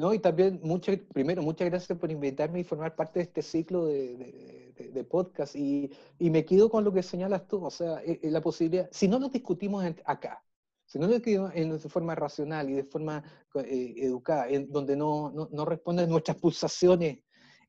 No, 0.00 0.14
y 0.14 0.18
también, 0.18 0.58
mucho, 0.62 0.92
primero, 1.12 1.42
muchas 1.42 1.68
gracias 1.68 1.98
por 1.98 2.10
invitarme 2.10 2.60
y 2.60 2.64
formar 2.64 2.96
parte 2.96 3.18
de 3.18 3.24
este 3.24 3.42
ciclo 3.42 3.84
de, 3.84 4.72
de, 4.94 5.04
podcast. 5.04 5.54
Y, 5.54 5.90
y, 6.18 6.30
me 6.30 6.42
quedo 6.46 6.70
con 6.70 6.84
lo 6.84 6.90
que 6.90 7.02
señalas 7.02 7.46
tú, 7.46 7.62
o 7.62 7.70
sea, 7.70 8.02
eh, 8.02 8.18
eh, 8.22 8.30
la 8.30 8.40
posibilidad, 8.40 8.88
si 8.90 9.08
no 9.08 9.18
lo 9.18 9.28
discutimos 9.28 9.84
acá, 10.06 10.42
si 10.86 10.98
no 10.98 11.06
lo 11.06 11.12
discutimos 11.12 11.52
en, 11.54 11.76
de 11.76 11.88
forma 11.90 12.14
racional 12.14 12.70
y 12.70 12.72
de 12.76 12.84
forma 12.84 13.22
eh, 13.56 13.94
educada, 13.98 14.48
en, 14.48 14.72
donde 14.72 14.96
no, 14.96 15.32
no, 15.32 15.50
no, 15.52 15.66
responden 15.66 16.08
nuestras 16.08 16.38
pulsaciones 16.38 17.18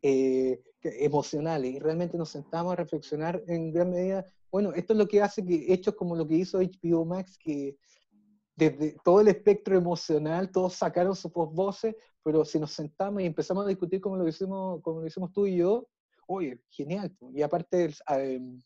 emocionales 0.02 1.76
y 1.76 1.80
realmente 1.80 2.18
nos 2.18 2.30
sentamos 2.30 2.72
a 2.72 2.78
reflexionar 2.78 3.44
en 3.48 3.74
gran 3.74 3.90
medida, 3.90 4.26
bueno, 4.50 4.72
esto 4.72 4.94
es 4.94 5.00
lo 5.00 5.08
que 5.10 5.22
hace 5.22 5.44
que 5.46 5.66
hechos 5.74 5.96
como 5.96 6.16
lo 6.16 6.26
que 6.26 6.36
hizo 6.36 6.60
HBO 6.60 7.04
Max, 7.04 7.38
que 7.38 7.76
desde 8.62 8.96
todo 9.04 9.22
el 9.22 9.28
espectro 9.28 9.76
emocional, 9.76 10.52
todos 10.52 10.76
sacaron 10.76 11.16
sus 11.16 11.32
voces, 11.34 11.96
pero 12.22 12.46
si 12.46 12.60
nos 12.60 12.72
sentamos 12.72 13.24
y 13.24 13.26
empezamos 13.26 13.66
a 13.66 13.70
discutir 13.70 14.00
como 14.00 14.18
lo 14.18 14.28
hicimos, 14.28 14.84
como 14.84 15.02
lo 15.02 15.08
hicimos 15.08 15.34
tú 15.34 15.48
y 15.48 15.58
yo, 15.58 15.88
oye, 16.28 16.62
genial. 16.70 17.12
Y 17.34 17.42
aparte, 17.42 17.90
em, 18.10 18.62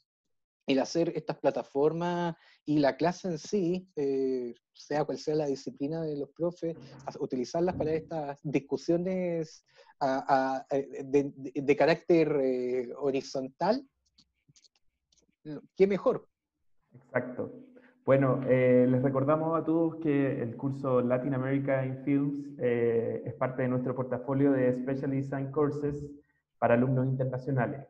el 0.68 0.80
hacer 0.80 1.14
estas 1.16 1.38
plataformas 1.38 2.36
y 2.66 2.80
la 2.80 2.98
clase 2.98 3.30
en 3.30 3.38
sí, 3.38 3.88
eh, 3.96 4.54
sea 4.74 5.06
cual 5.06 5.18
sea 5.18 5.36
la 5.36 5.46
disciplina 5.46 6.02
de 6.02 6.18
los 6.18 6.30
profes, 6.32 6.76
utilizarlas 7.20 7.76
para 7.76 7.94
estas 7.94 8.38
discusiones 8.44 9.64
de, 10.02 11.76
carácter 11.78 12.38
eh, 12.42 12.94
horizontal, 12.98 13.88
qué 15.78 15.88
mejor. 15.88 16.28
Exacto. 16.94 17.75
Bueno, 18.06 18.42
eh, 18.48 18.86
les 18.90 19.02
recordamos 19.02 19.60
a 19.60 19.66
todos 19.66 19.96
que 19.96 20.42
el 20.42 20.56
curso 20.56 21.02
Latin 21.02 21.34
America 21.34 21.86
in 21.86 22.04
Films 22.04 22.38
es 22.60 23.34
parte 23.34 23.64
de 23.64 23.68
nuestro 23.68 23.96
portafolio 23.96 24.52
de 24.52 24.74
Special 24.82 25.12
Design 25.12 25.52
Courses 25.52 26.06
para 26.60 26.76
alumnos 26.76 27.08
internacionales 27.08 27.88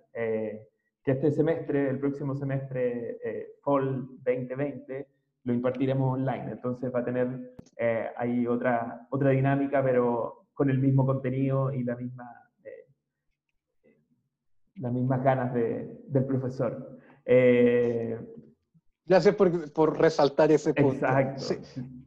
que 1.06 1.12
este 1.12 1.32
semestre, 1.32 1.88
el 1.88 1.99
próximo 1.99 2.36
semestre, 2.36 3.19
eh, 3.23 3.47
Fall 3.62 4.08
2020, 4.23 5.08
lo 5.43 5.54
impartiremos 5.54 6.13
online. 6.13 6.54
Entonces 6.54 6.91
va 6.93 7.01
a 7.01 7.06
tener 7.06 7.54
eh, 7.78 8.08
ahí 8.17 8.47
otra, 8.47 9.06
otra 9.12 9.30
dinámica, 9.30 9.84
pero 9.84 10.47
con 10.56 10.71
el 10.71 10.80
mismo 10.80 11.06
contenido 11.06 11.71
y 11.71 11.84
la 11.84 11.95
misma, 11.95 12.28
eh, 12.63 12.88
las 14.78 14.91
mismas 14.91 15.23
ganas 15.23 15.54
de, 15.54 16.01
del 16.08 16.25
profesor. 16.25 16.97
Eh, 17.23 18.19
Gracias 19.06 19.36
por, 19.36 19.72
por, 19.72 20.00
resaltar 20.00 20.52
ese 20.52 20.74
punto. 20.74 21.06
Exacto. 21.06 21.56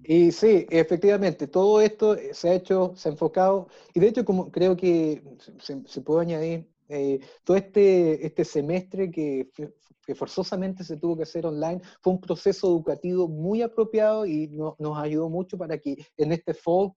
Y 0.02 0.32
sí, 0.32 0.66
efectivamente, 0.70 1.46
todo 1.46 1.80
esto 1.80 2.16
se 2.32 2.48
ha 2.48 2.54
hecho, 2.54 2.92
se 2.96 3.08
ha 3.08 3.12
enfocado, 3.12 3.68
y 3.94 4.00
de 4.00 4.08
hecho 4.08 4.24
como 4.24 4.50
creo 4.50 4.76
que 4.76 5.22
se, 5.60 5.82
se 5.86 6.00
puede 6.00 6.22
añadir, 6.22 6.68
eh, 6.88 7.20
todo 7.44 7.56
este, 7.56 8.24
este 8.26 8.44
semestre 8.44 9.10
que, 9.10 9.50
que, 9.54 10.14
forzosamente 10.14 10.84
se 10.84 10.96
tuvo 10.96 11.18
que 11.18 11.24
hacer 11.24 11.44
online 11.44 11.82
fue 12.00 12.14
un 12.14 12.20
proceso 12.20 12.66
educativo 12.68 13.28
muy 13.28 13.60
apropiado 13.60 14.24
y 14.24 14.48
nos 14.48 14.98
ayudó 14.98 15.28
mucho 15.28 15.58
para 15.58 15.76
que 15.76 15.98
en 16.16 16.32
este 16.32 16.54
fall 16.54 16.92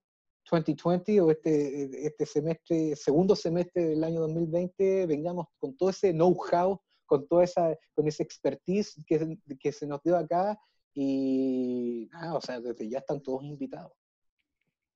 2020 0.50 1.20
o 1.20 1.30
este, 1.30 2.06
este 2.06 2.24
semestre, 2.24 2.96
segundo 2.96 3.36
semestre 3.36 3.84
del 3.84 4.02
año 4.02 4.20
2020, 4.20 5.04
vengamos 5.06 5.46
con 5.58 5.76
todo 5.76 5.90
ese 5.90 6.12
know-how, 6.12 6.80
con 7.12 7.28
toda 7.28 7.44
esa, 7.44 7.76
con 7.94 8.08
ese 8.08 8.22
expertise 8.22 9.04
que, 9.06 9.36
que 9.60 9.70
se 9.70 9.86
nos 9.86 10.02
dio 10.02 10.16
acá 10.16 10.58
y, 10.94 12.08
o 12.32 12.40
sea, 12.40 12.58
desde 12.58 12.88
ya 12.88 13.00
están 13.00 13.22
todos 13.22 13.44
invitados. 13.44 13.92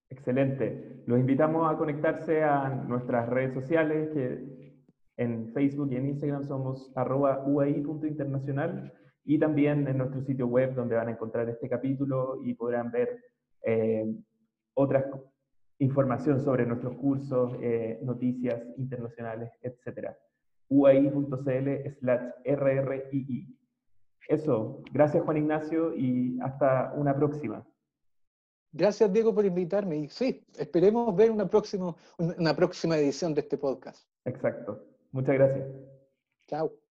Excelente. 0.09 1.03
Los 1.05 1.21
invitamos 1.21 1.71
a 1.71 1.77
conectarse 1.77 2.43
a 2.43 2.71
nuestras 2.71 3.29
redes 3.29 3.53
sociales 3.53 4.09
que 4.15 4.73
en 5.19 5.53
Facebook 5.53 5.93
y 5.93 5.97
en 5.97 6.07
Instagram 6.07 6.45
somos 6.45 6.91
uai.internacional 6.97 8.95
y 9.27 9.39
también 9.39 9.87
en 9.87 9.99
nuestro 9.99 10.23
sitio 10.23 10.47
web 10.47 10.75
donde 10.75 10.97
van 10.97 11.09
a 11.09 11.11
encontrar 11.11 11.47
este 11.51 11.69
capítulo 11.69 12.41
y 12.43 12.55
podrán 12.55 12.91
ver 12.91 13.11
eh, 13.63 14.07
otras 14.73 15.05
información 15.81 16.41
sobre 16.41 16.65
nuestros 16.65 16.97
cursos, 16.97 17.53
eh, 17.61 17.99
noticias 18.03 18.63
internacionales, 18.79 19.51
etc. 19.61 20.17
uai.cl 20.69 21.91
slash 21.99 22.23
rrii. 22.45 23.57
Eso, 24.29 24.83
gracias 24.93 25.25
Juan 25.25 25.37
Ignacio 25.37 25.95
y 25.95 26.39
hasta 26.41 26.93
una 26.97 27.15
próxima. 27.15 27.67
Gracias 28.73 29.13
Diego 29.13 29.35
por 29.35 29.45
invitarme 29.45 29.97
y 29.97 30.09
sí, 30.09 30.45
esperemos 30.59 31.15
ver 31.15 31.31
una 31.31 31.49
próxima, 31.49 31.95
una 32.19 32.55
próxima 32.55 32.99
edición 32.99 33.35
de 33.35 33.41
este 33.43 33.57
podcast. 33.57 34.09
Exacto. 34.25 34.85
Muchas 35.13 35.35
gracias. 35.37 35.69
Chao. 36.47 36.86